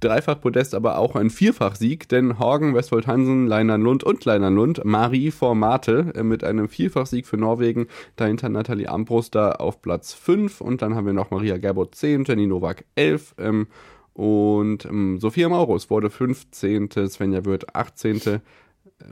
[0.00, 5.30] Dreifach-Podest, aber auch ein Vierfach-Sieg, denn Horgen, Westfold Hansen, Leinan Lund und Leinan Lund, Marie
[5.30, 7.86] Formate äh, mit einem Vierfach-Sieg für Norwegen,
[8.16, 12.46] dahinter Nathalie Armbruster auf Platz 5 und dann haben wir noch Maria Gerbot 10, Jenny
[12.46, 13.66] Nowak 11 ähm,
[14.14, 18.40] und ähm, Sophia Maurus wurde 15., Svenja Wirth 18.,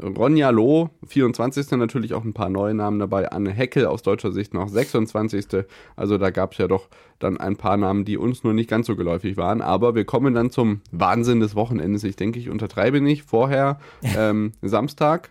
[0.03, 1.71] Ronja Loh, 24.
[1.73, 3.31] natürlich auch ein paar neue Namen dabei.
[3.31, 5.65] Anne Heckel aus deutscher Sicht noch 26.
[5.97, 8.87] Also da gab es ja doch dann ein paar Namen, die uns nur nicht ganz
[8.87, 9.61] so geläufig waren.
[9.61, 12.05] Aber wir kommen dann zum Wahnsinn des Wochenendes.
[12.05, 13.25] Ich denke, ich untertreibe nicht.
[13.25, 13.79] Vorher
[14.17, 15.31] ähm, Samstag.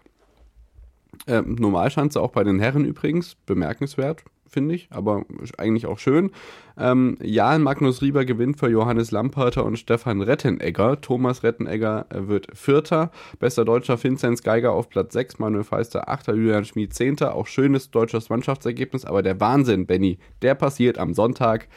[1.26, 5.26] Ähm, Normalschanze auch bei den Herren übrigens, bemerkenswert, finde ich, aber
[5.58, 6.32] eigentlich auch schön.
[6.78, 11.02] Ähm, Jan Magnus Rieber gewinnt für Johannes Lamperter und Stefan Rettenegger.
[11.02, 13.12] Thomas Rettenegger äh, wird Vierter.
[13.40, 17.36] Bester Deutscher Vinzenz Geiger auf Platz 6, Manuel Feister Achter, Julian Schmid Zehnter.
[17.36, 21.68] Auch schönes deutsches Mannschaftsergebnis, aber der Wahnsinn, Benny, der passiert am Sonntag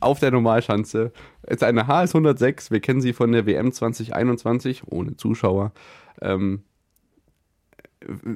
[0.00, 1.12] auf der Normalschanze.
[1.42, 5.72] Es ist eine HS 106, wir kennen sie von der WM 2021, ohne Zuschauer.
[6.20, 6.62] Ähm,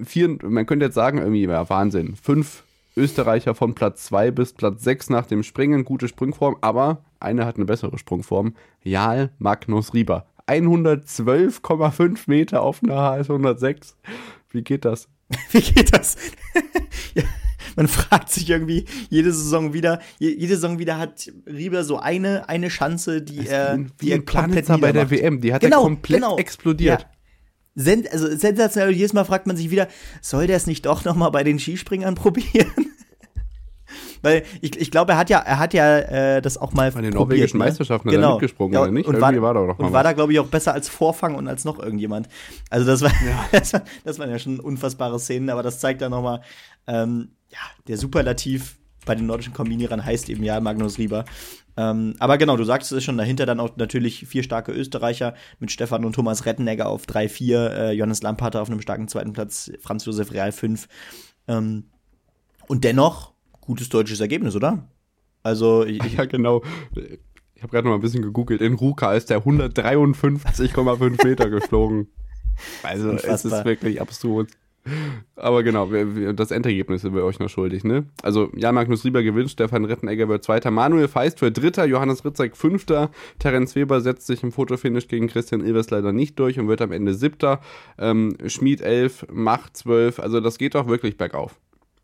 [0.05, 2.16] vier, man könnte jetzt sagen, irgendwie, ja, Wahnsinn.
[2.16, 2.64] Fünf
[2.97, 7.57] Österreicher von Platz 2 bis Platz 6 nach dem Springen, gute Sprungform, aber einer hat
[7.57, 8.55] eine bessere Sprungform.
[8.82, 10.26] Jarl Magnus Rieber.
[10.47, 13.97] 112,5 Meter auf einer HS 106.
[14.51, 15.09] Wie geht das?
[15.53, 16.16] Wie geht das?
[17.14, 17.22] ja,
[17.76, 22.68] man fragt sich irgendwie jede Saison wieder, jede Saison wieder hat Rieber so eine, eine
[22.68, 26.22] Chance, die er, wie die er ein Planitzer bei der WM, die hat er komplett
[26.38, 27.03] explodiert.
[27.03, 27.12] Ja.
[27.75, 29.89] Sen also sensationell, jedes Mal fragt man sich wieder,
[30.20, 32.70] soll der es nicht doch noch mal bei den Skispringern probieren?
[34.23, 37.01] Weil ich, ich glaube, er hat ja, er hat ja äh, das auch mal bei
[37.01, 37.64] den norwegischen ne?
[37.64, 38.23] Meisterschaften genau.
[38.23, 39.07] hat er mitgesprungen, ja, oder nicht?
[39.07, 40.89] Und Irgendwie war, war, da doch mal und war da, glaube ich, auch besser als
[40.89, 42.29] Vorfang und als noch irgendjemand.
[42.70, 43.45] Also das war, ja.
[43.53, 46.41] das, war das waren ja schon unfassbare Szenen, aber das zeigt dann noch mal,
[46.87, 47.59] ähm, ja,
[47.89, 51.25] der Superlativ bei den nordischen Kombinierern heißt eben ja Magnus Rieber.
[51.77, 55.71] Ähm, aber genau, du sagst es schon, dahinter dann auch natürlich vier starke Österreicher mit
[55.71, 60.05] Stefan und Thomas Rettenegger auf 3-4, äh, Johannes Lampater auf einem starken zweiten Platz, Franz
[60.05, 60.87] Josef Real 5.
[61.49, 61.85] Ähm,
[62.69, 64.89] und dennoch gutes deutsches Ergebnis, oder?
[65.43, 66.63] Also, ich, ja, genau.
[66.95, 68.61] Ich habe gerade noch mal ein bisschen gegoogelt.
[68.61, 72.09] In Ruka ist der 153,5 Meter geflogen.
[72.83, 73.35] Also, Unfassbar.
[73.35, 74.51] es ist wirklich absurd.
[75.37, 78.07] Aber genau, wir, wir, das Endergebnis sind wir euch noch schuldig, ne?
[78.22, 82.57] Also Jan Magnus Rieber gewinnt, Stefan Rettenegger wird Zweiter, Manuel Feist wird Dritter, Johannes Ritzek
[82.57, 86.80] Fünfter, Terence Weber setzt sich im Fotofinish gegen Christian Ilves leider nicht durch und wird
[86.80, 87.61] am Ende Siebter,
[87.99, 91.59] ähm, Schmied 11, Macht 12, also das geht doch wirklich bergauf.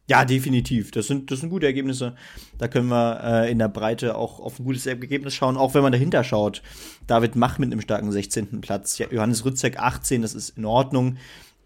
[0.09, 0.91] Ja, definitiv.
[0.91, 2.14] Das sind, das sind gute Ergebnisse.
[2.57, 5.83] Da können wir äh, in der Breite auch auf ein gutes Ergebnis schauen, auch wenn
[5.83, 6.62] man dahinter schaut.
[7.07, 8.62] David Mach mit einem starken 16.
[8.62, 11.18] Platz, Johannes Rützek 18, das ist in Ordnung.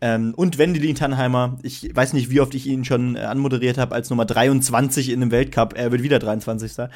[0.03, 3.95] Ähm, und Wendelin Tannheimer, ich weiß nicht, wie oft ich ihn schon äh, anmoderiert habe,
[3.95, 5.75] als Nummer 23 in einem Weltcup.
[5.77, 6.89] Er wird wieder 23.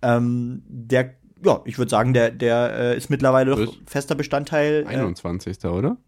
[0.00, 4.86] Ähm, der, ja, ich würde sagen, der, der äh, ist mittlerweile doch fester Bestandteil.
[4.88, 5.62] Äh, 21.
[5.66, 5.98] oder?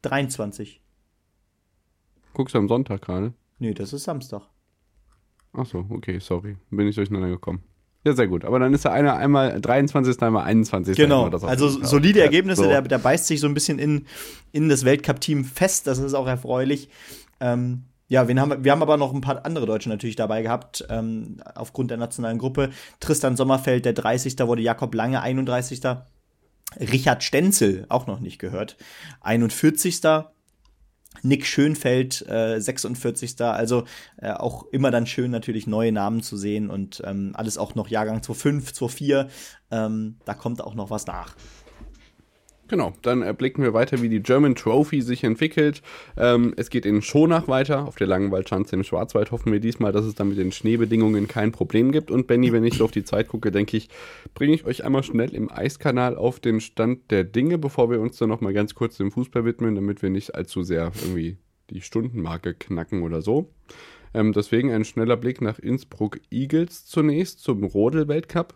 [0.00, 0.82] 23.
[2.32, 3.34] Guckst du am Sonntag gerade?
[3.58, 4.48] Nee, das ist Samstag.
[5.52, 6.56] Ach so, okay, sorry.
[6.70, 7.62] Bin ich durcheinander gekommen.
[8.04, 8.44] Ja, sehr gut.
[8.44, 10.20] Aber dann ist er einer einmal 23.
[10.22, 10.96] einmal 21.
[10.96, 11.28] Genau.
[11.28, 12.64] Also solide Ergebnisse.
[12.64, 12.68] So.
[12.68, 14.06] Der, der beißt sich so ein bisschen in,
[14.50, 15.86] in das Weltcup-Team fest.
[15.86, 16.88] Das ist auch erfreulich.
[17.40, 20.84] Ähm, ja, wen haben, wir haben aber noch ein paar andere Deutsche natürlich dabei gehabt,
[20.90, 22.70] ähm, aufgrund der nationalen Gruppe.
[23.00, 24.38] Tristan Sommerfeld, der 30.
[24.40, 25.80] wurde Jakob Lange, 31.
[26.78, 28.76] Richard Stenzel, auch noch nicht gehört,
[29.22, 30.00] 41.
[31.22, 33.40] Nick Schönfeld, äh, 46.
[33.40, 33.84] Also
[34.16, 37.88] äh, auch immer dann schön natürlich neue Namen zu sehen und ähm, alles auch noch
[37.88, 39.28] Jahrgang 2005, 2004.
[39.70, 41.34] Ähm, da kommt auch noch was nach.
[42.68, 45.82] Genau, dann erblicken wir weiter, wie die German Trophy sich entwickelt.
[46.16, 47.86] Ähm, es geht in Schonach weiter.
[47.86, 51.52] Auf der Langenwaldschanze im Schwarzwald hoffen wir diesmal, dass es dann mit den Schneebedingungen kein
[51.52, 52.10] Problem gibt.
[52.10, 53.90] Und Benny, wenn ich so auf die Zeit gucke, denke ich,
[54.34, 58.16] bringe ich euch einmal schnell im Eiskanal auf den Stand der Dinge, bevor wir uns
[58.16, 61.36] dann nochmal ganz kurz dem Fußball widmen, damit wir nicht allzu sehr irgendwie
[61.68, 63.50] die Stundenmarke knacken oder so.
[64.14, 68.54] Ähm, deswegen ein schneller Blick nach Innsbruck Eagles zunächst zum Rodel-Weltcup.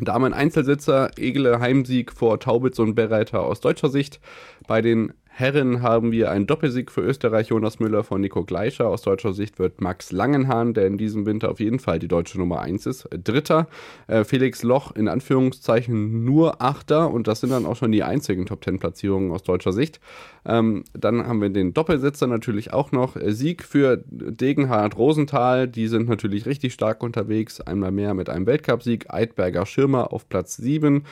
[0.00, 4.20] Damen-Einzelsitzer, Egele Heimsieg vor Taubitz und Bereiter aus deutscher Sicht.
[4.66, 7.48] Bei den Herren haben wir einen Doppelsieg für Österreich.
[7.48, 8.88] Jonas Müller von Nico Gleicher.
[8.88, 12.38] Aus deutscher Sicht wird Max Langenhahn, der in diesem Winter auf jeden Fall die deutsche
[12.38, 13.68] Nummer 1 ist, Dritter.
[14.06, 18.46] Äh, Felix Loch in Anführungszeichen nur Achter und das sind dann auch schon die einzigen
[18.46, 20.00] Top 10 Platzierungen aus deutscher Sicht.
[20.46, 23.16] Ähm, dann haben wir den Doppelsitzer natürlich auch noch.
[23.16, 25.68] Äh, Sieg für Degenhardt Rosenthal.
[25.68, 27.60] Die sind natürlich richtig stark unterwegs.
[27.60, 29.12] Einmal mehr mit einem Weltcupsieg.
[29.12, 31.04] Eidberger Schirmer auf Platz 7.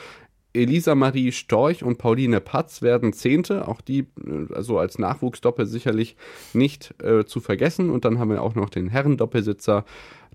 [0.55, 4.07] Elisa Marie Storch und Pauline Patz werden Zehnte, auch die
[4.53, 6.15] also als Nachwuchsdoppel sicherlich
[6.53, 7.89] nicht äh, zu vergessen.
[7.89, 9.85] Und dann haben wir auch noch den Herrendoppelsitzer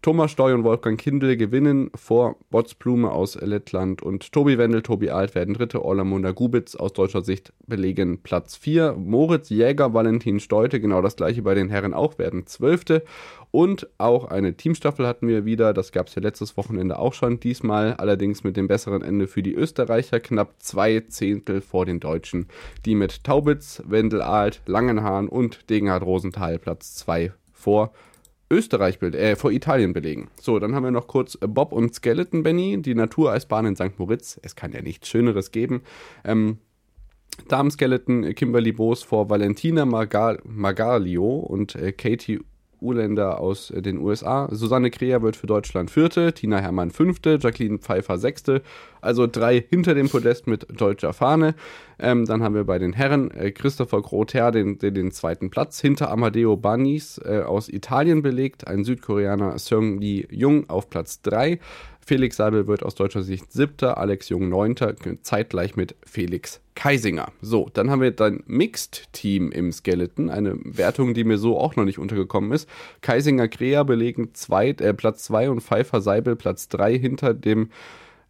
[0.03, 5.35] Thomas Steu und Wolfgang Kindl gewinnen vor Botzblume aus Lettland und Tobi Wendel, Tobi Alt
[5.35, 11.03] werden Dritte, Orlamunda Gubitz aus deutscher Sicht belegen Platz 4, Moritz Jäger, Valentin Steute, genau
[11.03, 13.05] das gleiche bei den Herren auch, werden Zwölfte.
[13.51, 17.39] Und auch eine Teamstaffel hatten wir wieder, das gab es ja letztes Wochenende auch schon,
[17.39, 22.47] diesmal allerdings mit dem besseren Ende für die Österreicher, knapp zwei Zehntel vor den Deutschen,
[22.87, 27.93] die mit Taubitz, Wendel Alt, Langenhahn und Degenhard Rosenthal Platz 2 vor
[28.51, 30.29] Österreich, äh, vor Italien belegen.
[30.41, 33.99] So, dann haben wir noch kurz Bob und Skeleton Benny, die Natureisbahn in St.
[33.99, 34.41] Moritz.
[34.43, 35.83] Es kann ja nichts Schöneres geben.
[36.25, 36.59] Ähm,
[37.49, 42.41] Damen-Skeleton Kimberly Boos vor Valentina Margal Margalio und äh, Katie
[42.81, 44.49] Urländer aus äh, den USA.
[44.51, 48.63] Susanne Krea wird für Deutschland Vierte, Tina Hermann Fünfte, Jacqueline Pfeiffer Sechste.
[49.01, 51.55] Also drei hinter dem Podest mit deutscher Fahne.
[51.99, 55.81] Ähm, dann haben wir bei den Herren äh, Christopher Grother den, den, den, zweiten Platz
[55.81, 58.67] hinter Amadeo Banis äh, aus Italien belegt.
[58.67, 61.59] Ein Südkoreaner Seung Lee Jung auf Platz drei.
[62.11, 67.31] Felix Seibel wird aus deutscher Sicht siebter, Alex Jung neunter, zeitgleich mit Felix Kaisinger.
[67.41, 71.85] So, dann haben wir dann Mixed-Team im Skeleton, eine Wertung, die mir so auch noch
[71.85, 72.69] nicht untergekommen ist.
[73.01, 77.71] Kaisinger Krea belegen zwei, äh, Platz 2 und Pfeiffer Seibel Platz 3 hinter dem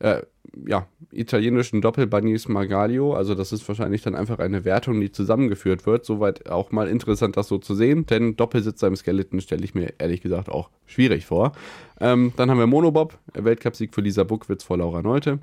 [0.01, 0.23] äh,
[0.67, 3.15] ja, italienischen Doppelbunnies Margalio.
[3.15, 6.05] Also das ist wahrscheinlich dann einfach eine Wertung, die zusammengeführt wird.
[6.05, 8.07] Soweit auch mal interessant, das so zu sehen.
[8.07, 11.53] Denn Doppelsitzer im Skeleton stelle ich mir ehrlich gesagt auch schwierig vor.
[12.01, 15.39] Ähm, dann haben wir Monobob, Weltcupsieg für Lisa Buckwitz vor Laura Neute.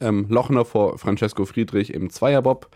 [0.00, 2.70] Ähm, Lochner vor Francesco Friedrich im Zweierbob,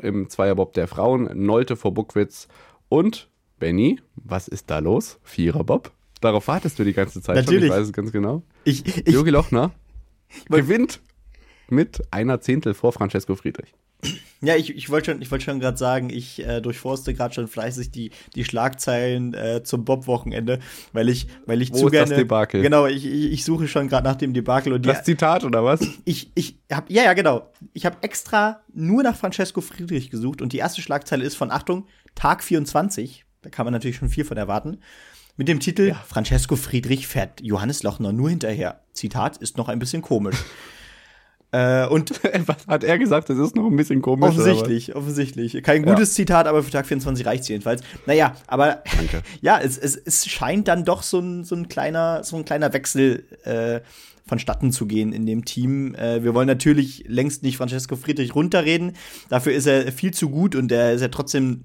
[0.00, 2.46] im Zweierbob der Frauen, Nolte vor Buckwitz
[2.88, 5.18] und Benny, was ist da los?
[5.22, 5.90] Viererbob.
[6.20, 7.62] Darauf wartest du die ganze Zeit Natürlich.
[7.62, 8.42] schon, ich weiß es ganz genau.
[8.64, 9.72] Ich, ich, Jogi Lochner
[10.48, 11.00] gewinnt
[11.68, 13.74] mit einer Zehntel vor Francesco Friedrich.
[14.44, 17.46] Ja, ich, ich wollte schon, ich wollt schon gerade sagen, ich äh, durchforste gerade schon
[17.46, 20.58] fleißig die, die Schlagzeilen äh, zum Bob-Wochenende,
[20.92, 22.08] weil ich, weil ich Wo zu ist gerne.
[22.08, 22.60] das Debakel?
[22.60, 25.64] Genau, ich, ich, ich suche schon gerade nach dem Debakel und die, Das Zitat oder
[25.64, 25.86] was?
[26.04, 27.52] ich, ich hab, ja, ja, genau.
[27.72, 31.86] Ich habe extra nur nach Francesco Friedrich gesucht und die erste Schlagzeile ist von, Achtung,
[32.16, 33.24] Tag 24.
[33.42, 34.78] Da kann man natürlich schon viel von erwarten.
[35.36, 38.80] Mit dem Titel Francesco Friedrich fährt Johannes Lochner nur hinterher.
[38.92, 40.36] Zitat, ist noch ein bisschen komisch.
[41.52, 42.10] äh, und
[42.46, 43.30] Was hat er gesagt?
[43.30, 44.28] Das ist noch ein bisschen komisch.
[44.28, 45.62] offensichtlich, offensichtlich.
[45.62, 47.82] Kein gutes Zitat, aber für Tag 24 reicht jedenfalls.
[48.04, 49.22] Naja, aber Danke.
[49.40, 52.74] ja, es, es, es scheint dann doch so ein, so ein kleiner, so ein kleiner
[52.74, 53.80] Wechsel äh,
[54.26, 55.94] vonstatten zu gehen in dem Team.
[55.94, 58.96] Äh, wir wollen natürlich längst nicht Francesco Friedrich runterreden.
[59.30, 61.64] Dafür ist er viel zu gut und er ist ja trotzdem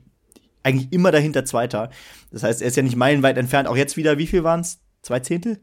[0.67, 1.89] eigentlich immer dahinter Zweiter.
[2.31, 3.67] Das heißt, er ist ja nicht meilenweit entfernt.
[3.67, 4.79] Auch jetzt wieder, wie viel waren es?
[5.01, 5.59] Zwei Zehntel?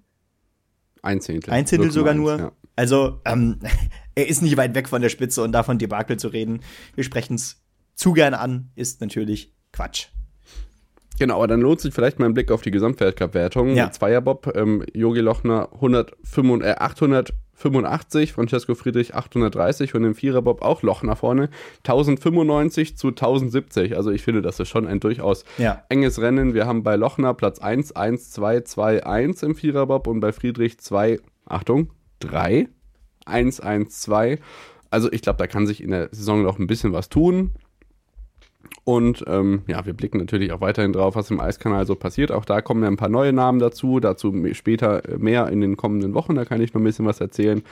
[1.03, 1.53] Ein Zehntel.
[1.53, 2.39] Ein Zehntel sogar 0,1, nur.
[2.39, 2.53] Ja.
[2.77, 3.59] Also, ähm,
[4.15, 6.61] er ist nicht weit weg von der Spitze und davon Debakel zu reden.
[6.95, 7.63] Wir sprechen es
[7.95, 10.09] zu gerne an, ist natürlich Quatsch.
[11.19, 13.77] Genau, aber dann lohnt sich vielleicht mal ein Blick auf die Gesamtweltcup-Wertung.
[13.77, 13.93] Ja.
[13.93, 21.17] Zweierbob, ähm, Jogi Lochner 185, äh, 885, Francesco Friedrich 830 und im Viererbob auch Lochner
[21.17, 21.49] vorne
[21.85, 23.97] 1095 zu 1070.
[23.97, 25.83] Also ich finde, das ist schon ein durchaus Ja.
[25.89, 26.55] enges Rennen.
[26.55, 30.79] Wir haben bei Lochner Platz 1, 1, 2, 2, 1 im Viererbob und bei Friedrich
[30.79, 31.91] 2, Achtung,
[32.21, 32.69] 3,
[33.27, 34.39] 1, 1, 2.
[34.91, 37.53] Also ich glaube, da kann sich in der Saison noch ein bisschen was tun.
[38.85, 42.31] Und ähm, ja, wir blicken natürlich auch weiterhin drauf, was im Eiskanal so passiert.
[42.31, 43.99] Auch da kommen ja ein paar neue Namen dazu.
[43.99, 46.35] Dazu später äh, mehr in den kommenden Wochen.
[46.35, 47.63] Da kann ich noch ein bisschen was erzählen.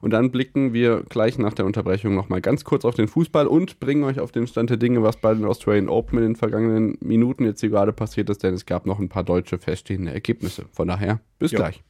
[0.00, 3.80] Und dann blicken wir gleich nach der Unterbrechung nochmal ganz kurz auf den Fußball und
[3.80, 6.98] bringen euch auf den Stand der Dinge, was bei den Australian Open in den vergangenen
[7.00, 10.66] Minuten jetzt hier gerade passiert ist, denn es gab noch ein paar deutsche feststehende Ergebnisse.
[10.72, 11.58] Von daher, bis Jo.
[11.58, 11.82] gleich.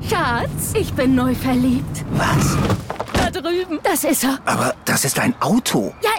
[0.00, 2.04] Schatz, ich bin neu verliebt.
[2.14, 2.58] Was?
[3.12, 3.80] Da drüben.
[3.82, 4.38] Das ist er.
[4.44, 5.94] Aber das ist ein Auto.
[6.02, 6.10] Ja,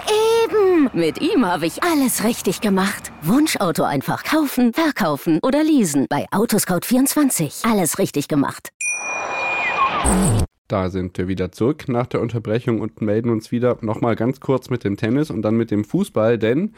[0.43, 0.89] eben.
[0.93, 3.11] Mit ihm habe ich alles richtig gemacht.
[3.21, 6.07] Wunschauto einfach kaufen, verkaufen oder leasen.
[6.09, 7.69] Bei Autoscout24.
[7.69, 8.69] Alles richtig gemacht.
[10.67, 14.69] Da sind wir wieder zurück nach der Unterbrechung und melden uns wieder nochmal ganz kurz
[14.69, 16.73] mit dem Tennis und dann mit dem Fußball, denn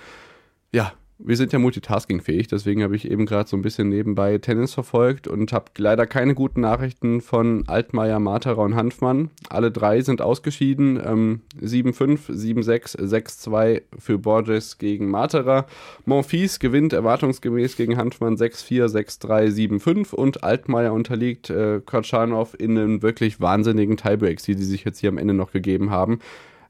[0.74, 4.74] ja, wir sind ja multitaskingfähig, deswegen habe ich eben gerade so ein bisschen nebenbei Tennis
[4.74, 9.32] verfolgt und habe leider keine guten Nachrichten von Altmaier, Materer und Hanfmann.
[9.50, 11.02] Alle drei sind ausgeschieden.
[11.04, 15.66] Ähm, 7-5, 7-6, 6-2 für Borges gegen Materer.
[16.06, 23.02] Monfils gewinnt erwartungsgemäß gegen Hanfmann 6-4, 6-3, 7-5 und Altmaier unterliegt äh, Kortschanov in einen
[23.02, 26.20] wirklich wahnsinnigen Tiebreaks, die die sich jetzt hier am Ende noch gegeben haben.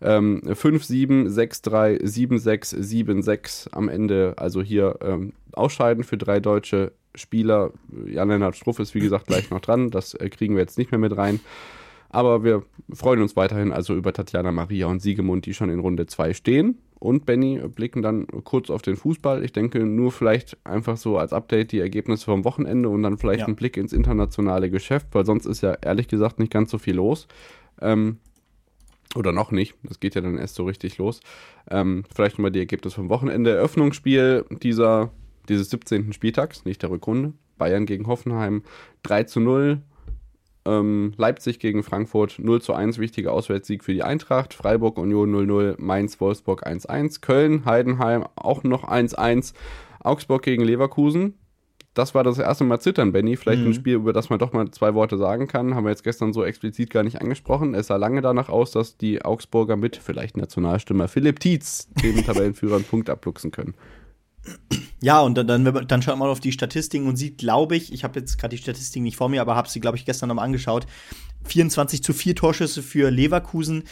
[0.01, 7.71] Ähm, 5-7, 6-3, 7-6, 7-6 am Ende, also hier ähm, ausscheiden für drei deutsche Spieler.
[8.05, 10.99] Jan-Lennart Struff ist wie gesagt gleich noch dran, das äh, kriegen wir jetzt nicht mehr
[10.99, 11.39] mit rein.
[12.09, 16.05] Aber wir freuen uns weiterhin also über Tatjana Maria und Siegemund, die schon in Runde
[16.05, 16.77] 2 stehen.
[16.99, 19.43] Und Benny blicken dann kurz auf den Fußball.
[19.43, 23.41] Ich denke nur vielleicht einfach so als Update die Ergebnisse vom Wochenende und dann vielleicht
[23.41, 23.47] Ja.
[23.47, 26.95] ein Blick ins internationale Geschäft, weil sonst ist ja ehrlich gesagt nicht ganz so viel
[26.95, 27.27] los.
[27.81, 28.17] Ähm,
[29.15, 31.21] oder noch nicht, das geht ja dann erst so richtig los.
[31.69, 33.51] Ähm, vielleicht nochmal die Ergebnisse vom Wochenende.
[33.55, 35.11] Eröffnungsspiel dieser,
[35.49, 36.13] dieses 17.
[36.13, 37.33] Spieltags, nicht der Rückrunde.
[37.57, 38.63] Bayern gegen Hoffenheim
[39.03, 39.81] 3 zu 0.
[40.65, 44.53] Ähm, Leipzig gegen Frankfurt 0 zu 1, wichtiger Auswärtssieg für die Eintracht.
[44.53, 47.21] Freiburg Union 0-0, Mainz Wolfsburg 1-1.
[47.21, 49.53] Köln, Heidenheim auch noch 1-1.
[50.01, 51.35] Augsburg gegen Leverkusen
[51.97, 53.37] das war das erste Mal Zittern, Benny.
[53.37, 53.67] Vielleicht Mhm.
[53.69, 55.75] ein Spiel, über das man doch mal zwei Worte sagen kann.
[55.75, 57.73] Haben wir jetzt gestern so explizit gar nicht angesprochen.
[57.73, 62.75] Es sah lange danach aus, dass die Augsburger mit vielleicht Nationalstürmer Philipp Tietz dem Tabellenführer
[62.75, 63.73] einen Punkt abluchsen können.
[65.01, 68.03] Ja, und dann, dann, dann schaut man auf die Statistiken und sieht, glaube ich, ich
[68.03, 70.45] habe jetzt gerade die Statistiken nicht vor mir, aber habe sie, glaube ich, gestern nochmal
[70.45, 70.87] angeschaut.
[71.45, 73.83] 24 zu 4 Torschüsse für Leverkusen.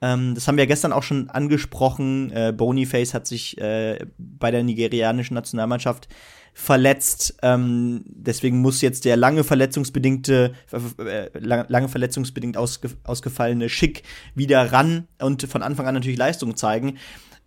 [0.00, 2.30] Ähm, das haben wir ja gestern auch schon angesprochen.
[2.30, 6.08] Äh, Boniface hat sich äh, bei der nigerianischen Nationalmannschaft
[6.54, 7.36] verletzt.
[7.42, 10.54] Ähm, deswegen muss jetzt der lange verletzungsbedingte,
[10.98, 16.96] äh, lange, verletzungsbedingt ausge, ausgefallene Schick wieder ran und von Anfang an natürlich Leistung zeigen.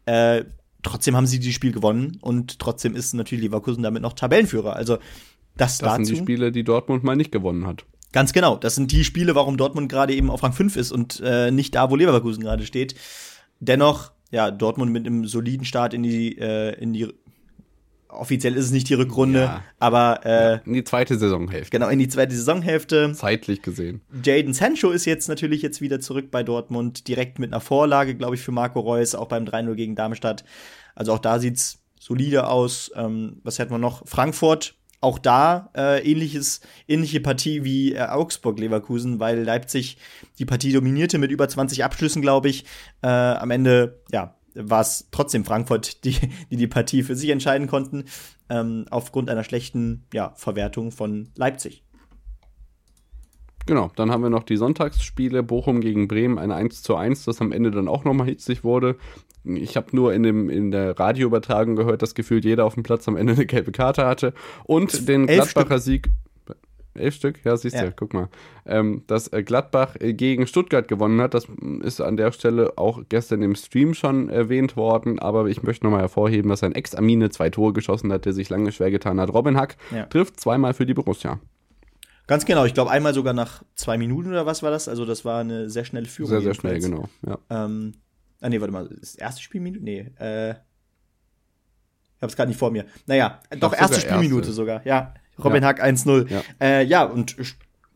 [0.06, 0.44] Äh,
[0.84, 4.76] trotzdem haben sie dieses Spiel gewonnen und trotzdem ist natürlich Leverkusen damit noch Tabellenführer.
[4.76, 4.98] Also
[5.56, 6.04] das, Das dazu.
[6.04, 7.86] sind die Spiele, die Dortmund mal nicht gewonnen hat.
[8.12, 8.58] Ganz genau.
[8.58, 11.76] Das sind die Spiele, warum Dortmund gerade eben auf Rang 5 ist und äh, nicht
[11.76, 12.96] da, wo Leverkusen gerade steht.
[13.60, 17.08] Dennoch, ja, Dortmund mit einem soliden Start in die, äh, in die
[18.10, 19.64] offiziell ist es nicht die Rückrunde, Ja.
[19.80, 21.70] aber äh, In die zweite Saisonhälfte.
[21.72, 23.12] genau in die zweite Saisonhälfte.
[23.14, 24.02] Zeitlich gesehen.
[24.24, 28.36] Jaden Sancho ist jetzt natürlich jetzt wieder zurück bei Dortmund, direkt mit einer Vorlage, glaube
[28.36, 30.44] ich, für Marco Reus, auch beim 3-0 gegen Darmstadt.
[30.96, 32.92] Also auch da sieht's solide aus.
[32.96, 34.08] Ähm, was hätten wir noch?
[34.08, 39.98] Frankfurt, auch da äh, ähnliches, ähnliche Partie wie äh, Augsburg-Leverkusen, weil Leipzig
[40.40, 42.66] die Partie dominierte mit über 20 Abschlüssen, glaube ich.
[43.04, 46.18] Äh, am Ende, ja, war es trotzdem Frankfurt, die,
[46.52, 48.06] die die Partie für sich entscheiden konnten,
[48.50, 51.84] ähm, aufgrund einer schlechten ja, Verwertung von Leipzig.
[53.66, 57.42] Genau, dann haben wir noch die Sonntagsspiele, Bochum gegen Bremen, ein 1 zu 1, das
[57.42, 58.96] am Ende dann auch nochmal hitzig wurde.
[59.44, 63.08] Ich habe nur in, dem, in der Radioübertragung gehört, dass gefühlt jeder auf dem Platz
[63.10, 64.34] am Ende eine gelbe Karte hatte.
[64.64, 66.10] Und den Elf Gladbacher Sieg.
[66.98, 67.44] Elf Stück?
[67.46, 67.92] Ja, siehst du, Ja.
[67.92, 68.30] guck mal.
[68.66, 72.74] Ähm, dass äh, Gladbach äh, gegen Stuttgart gewonnen hat, das mm, ist an der Stelle
[72.78, 77.30] auch gestern im Stream schon erwähnt worden, aber ich möchte nochmal hervorheben, dass ein Ex-Amine
[77.30, 79.34] zwei Tore geschossen hat, der sich lange schwer getan hat.
[79.34, 80.06] Robin Hack Ja.
[80.06, 81.40] trifft zweimal für die Borussia.
[82.28, 84.90] Ganz genau, ich glaube einmal sogar nach zwei Minuten oder was war das?
[84.90, 86.30] Also das war eine sehr schnelle Führung.
[86.32, 87.08] Sehr, sehr schnell, genau.
[87.26, 87.38] Ja.
[87.50, 87.94] Ähm,
[88.42, 89.82] ah nee, warte mal, das erste Spielminute?
[89.84, 92.86] Nee, äh, ich hab's gerade nicht vor mir.
[93.06, 94.52] Naja, doch, erste Spielminute erste.
[94.54, 95.14] sogar, ja.
[95.44, 95.70] Robin Ja.
[95.70, 96.30] Hack 1-0.
[96.30, 96.42] Ja.
[96.60, 97.36] Äh, ja, und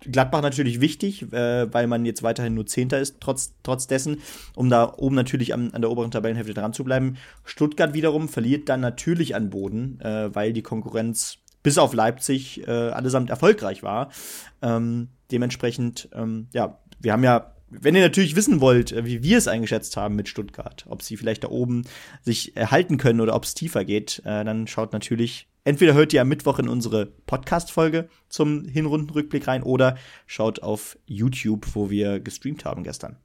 [0.02, 4.22] Gladbach natürlich wichtig, äh, weil man jetzt weiterhin nur Zehnter ist, trotz, trotz dessen,
[4.56, 7.18] um da oben natürlich an, an der oberen Tabellenhälfte dran zu bleiben.
[7.46, 12.72] Stuttgart wiederum verliert dann natürlich an Boden, äh, weil die Konkurrenz bis auf Leipzig äh,
[12.72, 14.12] allesamt erfolgreich war.
[14.64, 19.38] Ähm, dementsprechend, ähm, ja, wir haben ja, wenn ihr natürlich wissen wollt, äh, wie wir
[19.38, 21.84] es eingeschätzt haben mit Stuttgart, ob sie vielleicht da oben
[22.24, 26.22] sich erhalten können oder ob es tiefer geht, äh, dann schaut natürlich, entweder hört ihr
[26.22, 29.98] am Mittwoch in unsere Podcast-Folge zum Hinrundenrückblick rein oder
[30.28, 33.18] schaut auf YouTube, wo wir gestreamt haben gestern.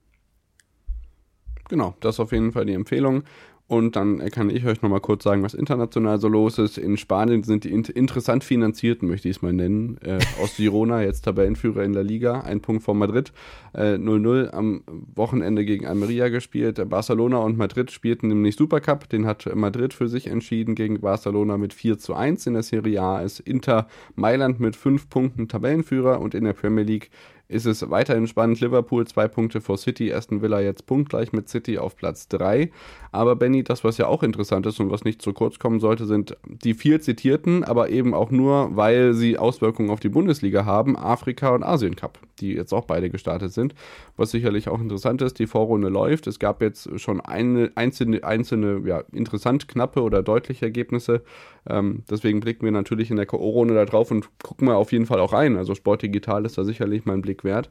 [1.69, 3.25] Genau, das ist auf jeden Fall die Empfehlung.
[3.69, 6.79] Und dann kann ich euch nochmal kurz sagen, was international so los ist.
[6.79, 11.03] In Spanien sind die int interessant finanzierten, möchte ich es mal nennen, äh, aus Girona,
[11.03, 13.33] jetzt Tabellenführer in der Liga, ein Punkt vor Madrid.
[13.75, 16.81] Äh, 0-0 am Wochenende gegen Almeria gespielt.
[16.89, 19.09] Barcelona und Madrid spielten nämlich Supercup.
[19.09, 22.47] Den hat Madrid für sich entschieden gegen Barcelona mit 4 zu 1.
[22.47, 26.85] In der Serie A ist Inter Mailand mit 5 Punkten Tabellenführer und in der Premier
[26.85, 27.11] League
[27.49, 28.61] ist es weiterhin spannend.
[28.61, 32.71] Liverpool zwei Punkte vor City, Aston Villa jetzt punktgleich mit City auf Platz 3.
[33.13, 36.07] Aber Benny, das, was ja auch interessant ist und was nicht zu kurz kommen sollte,
[36.07, 40.97] sind die viel zitierten, aber eben auch nur, weil sie Auswirkungen auf die Bundesliga haben,
[40.97, 43.75] Afrika und Asien Cup, die jetzt auch beide gestartet sind.
[44.17, 46.27] Was sicherlich auch interessant ist, die Vorrunde läuft.
[46.27, 51.23] Es gab jetzt schon eine, einzelne, einzelne ja, interessant knappe oder deutliche Ergebnisse.
[51.69, 55.07] Ähm, deswegen blicken wir natürlich in der K.O.-Runde da drauf und gucken mal auf jeden
[55.07, 55.57] Fall auch rein.
[55.57, 57.71] Also Sport Digital ist da sicherlich mal ein Blick wert.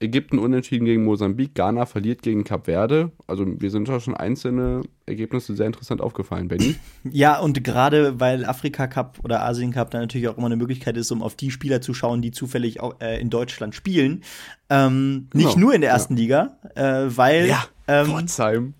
[0.00, 3.12] Ägypten unentschieden gegen Mosambik, Ghana verliert gegen Kap Verde.
[3.26, 6.74] Also wir sind da schon einzelne Ergebnisse sehr interessant aufgefallen, Benny.
[7.10, 10.96] Ja, und gerade weil Afrika Cup oder Asien Cup dann natürlich auch immer eine Möglichkeit
[10.96, 14.22] ist, um auf die Spieler zu schauen, die zufällig auch, äh, in Deutschland spielen.
[14.68, 17.54] Ähm, Nicht Genau, nur in der ersten Liga, äh, weil
[17.86, 18.74] ähm, Pforzheim.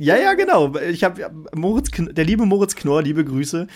[0.00, 0.76] Ja, ja, genau.
[0.76, 3.66] Ich habe Moritz, der liebe Moritz Knorr, liebe Grüße,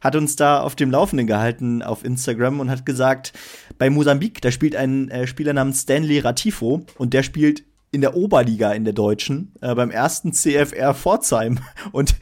[0.00, 3.32] hat uns da auf dem Laufenden gehalten auf Instagram und hat gesagt,
[3.78, 8.16] bei Mosambik, da spielt ein äh, Spieler namens Stanley Ratifo und der spielt in der
[8.16, 11.58] Oberliga in der Deutschen äh, beim ersten CFR Pforzheim
[11.92, 12.14] und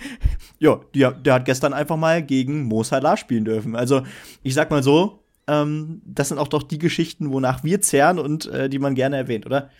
[0.58, 3.76] ja, der, der hat gestern einfach mal gegen Mo Salah spielen dürfen.
[3.76, 4.02] Also
[4.42, 8.46] ich sag mal so, ähm, das sind auch doch die Geschichten, wonach wir zehren und
[8.46, 9.70] äh, die man gerne erwähnt, oder?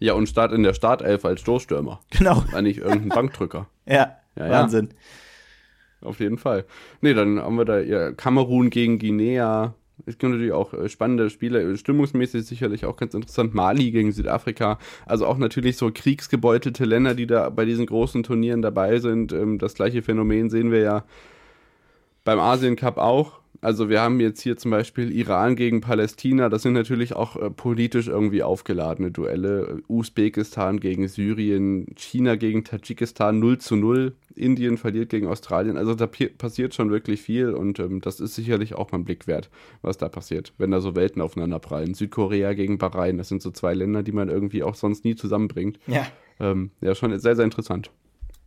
[0.00, 2.00] Ja, und Start in der Startelf als Stoßstürmer.
[2.10, 2.42] Genau.
[2.52, 3.68] War nicht irgendein Bankdrücker.
[3.86, 4.50] Ja, Ja, ja.
[4.50, 4.90] Wahnsinn.
[6.00, 6.64] Auf jeden Fall.
[7.00, 9.74] Nee, dann haben wir da ja, Kamerun gegen Guinea.
[10.06, 13.52] Es gibt natürlich auch äh, spannende Spiele, stimmungsmäßig sicherlich auch ganz interessant.
[13.52, 14.78] Mali gegen Südafrika.
[15.06, 19.32] Also auch natürlich so kriegsgebeutelte Länder, die da bei diesen großen Turnieren dabei sind.
[19.32, 21.04] Ähm, das gleiche Phänomen sehen wir ja
[22.24, 23.39] beim Asien Cup auch.
[23.62, 26.48] Also wir haben jetzt hier zum Beispiel Iran gegen Palästina.
[26.48, 29.82] Das sind natürlich auch äh, politisch irgendwie aufgeladene Duelle.
[29.86, 34.14] Usbekistan gegen Syrien, China gegen Tadschikistan 0 zu 0.
[34.34, 35.76] Indien verliert gegen Australien.
[35.76, 39.26] Also da passiert schon wirklich viel und ähm, das ist sicherlich auch mal ein Blick
[39.26, 39.50] wert,
[39.82, 41.92] was da passiert, wenn da so Welten aufeinander prallen.
[41.92, 45.78] Südkorea gegen Bahrain, das sind so zwei Länder, die man irgendwie auch sonst nie zusammenbringt.
[45.86, 46.06] Ja.
[46.38, 47.90] Ähm, ja, schon sehr, sehr interessant.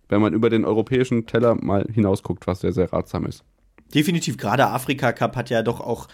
[0.09, 3.43] Wenn man über den europäischen Teller mal hinausguckt, was sehr, sehr ratsam ist.
[3.93, 6.07] Definitiv, gerade Afrika Cup hat ja doch auch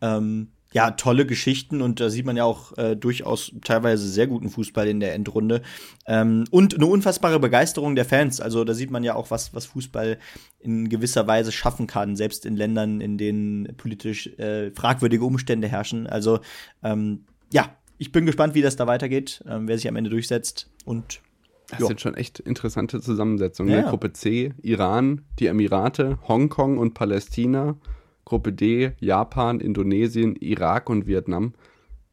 [0.00, 4.50] ähm, ja, tolle Geschichten und da sieht man ja auch äh, durchaus teilweise sehr guten
[4.50, 5.62] Fußball in der Endrunde.
[6.06, 8.40] Ähm, und eine unfassbare Begeisterung der Fans.
[8.40, 10.18] Also da sieht man ja auch, was, was Fußball
[10.58, 16.06] in gewisser Weise schaffen kann, selbst in Ländern, in denen politisch äh, fragwürdige Umstände herrschen.
[16.06, 16.40] Also
[16.82, 20.68] ähm, ja, ich bin gespannt, wie das da weitergeht, ähm, wer sich am Ende durchsetzt
[20.84, 21.20] und
[21.68, 21.86] das jo.
[21.88, 23.72] sind schon echt interessante Zusammensetzungen.
[23.72, 23.82] Ne?
[23.82, 23.90] Ja.
[23.90, 27.76] Gruppe C, Iran, die Emirate, Hongkong und Palästina.
[28.24, 31.54] Gruppe D, Japan, Indonesien, Irak und Vietnam.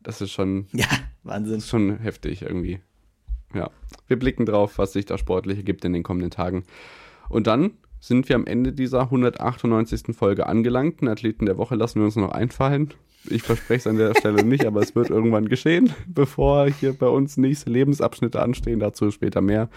[0.02, 0.68] Das ist schon.
[0.74, 0.88] Ja,
[1.24, 1.58] Wahnsinn.
[1.58, 2.80] Ist schon heftig irgendwie.
[3.54, 3.70] Ja.
[4.08, 6.64] Wir blicken drauf, was sich da sportlich ergibt in den kommenden Tagen.
[7.30, 10.16] Und dann sind wir am Ende dieser 198.
[10.16, 11.02] Folge angelangt.
[11.02, 12.94] Den Athleten der Woche lassen wir uns noch einfallen.
[13.30, 17.08] Ich verspreche es an der Stelle nicht, aber es wird irgendwann geschehen, bevor hier bei
[17.08, 18.80] uns nächste Lebensabschnitte anstehen.
[18.80, 19.70] Dazu später mehr.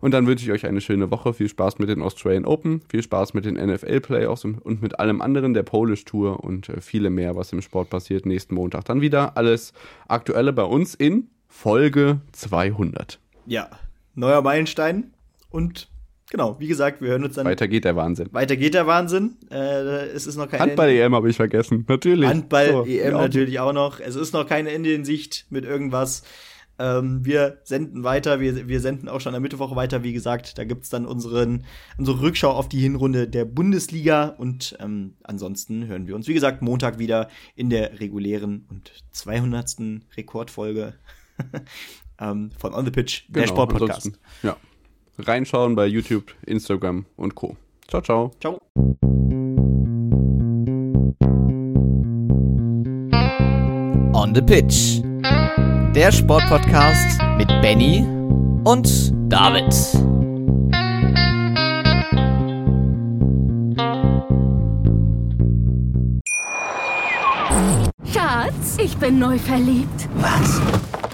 [0.00, 1.34] Und dann wünsche ich euch eine schöne Woche.
[1.34, 5.20] Viel Spaß mit den Australian Open, viel Spaß mit den NFL Playoffs und mit allem
[5.20, 8.24] anderen der Polish Tour und äh, viele mehr, was im Sport passiert.
[8.24, 9.36] Nächsten Montag dann wieder.
[9.36, 9.74] Alles
[10.08, 13.18] Aktuelle bei uns in Folge 200.
[13.44, 13.68] Ja,
[14.14, 15.12] neuer Meilenstein
[15.50, 15.89] und
[16.30, 17.44] Genau, wie gesagt, wir hören uns dann.
[17.44, 18.28] Weiter geht der Wahnsinn.
[18.30, 19.36] Weiter geht der Wahnsinn.
[19.50, 20.62] Äh, es ist noch keine.
[20.62, 22.28] Handball-EM habe ich vergessen, natürlich.
[22.28, 23.98] Handball-EM so, natürlich auch noch.
[23.98, 26.22] Es ist noch kein Ende in Sicht mit irgendwas.
[26.78, 30.56] Ähm, wir senden weiter, wir, wir senden auch schon am Mittwoch weiter, wie gesagt.
[30.56, 31.64] Da gibt's dann unseren,
[31.98, 34.28] unsere Rückschau auf die Hinrunde der Bundesliga.
[34.28, 39.76] Und ähm, ansonsten hören wir uns, wie gesagt, Montag wieder in der regulären und 200.
[40.16, 40.94] Rekordfolge
[42.20, 44.12] ähm, von On the Pitch, genau, der Sportpodcast.
[44.44, 44.56] Ja.
[45.20, 47.56] Reinschauen bei YouTube, Instagram und Co.
[47.88, 48.30] Ciao, ciao.
[48.40, 48.60] Ciao.
[54.12, 55.00] On the Pitch
[55.94, 58.06] der Sportpodcast mit Benny
[58.64, 59.72] und David.
[68.12, 70.08] Schatz, ich bin neu verliebt.
[70.14, 70.60] Was?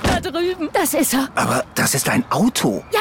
[0.02, 0.68] Da drüben.
[0.74, 1.28] Das ist er.
[1.34, 2.84] Aber das ist ein Auto.
[2.92, 3.00] Ja,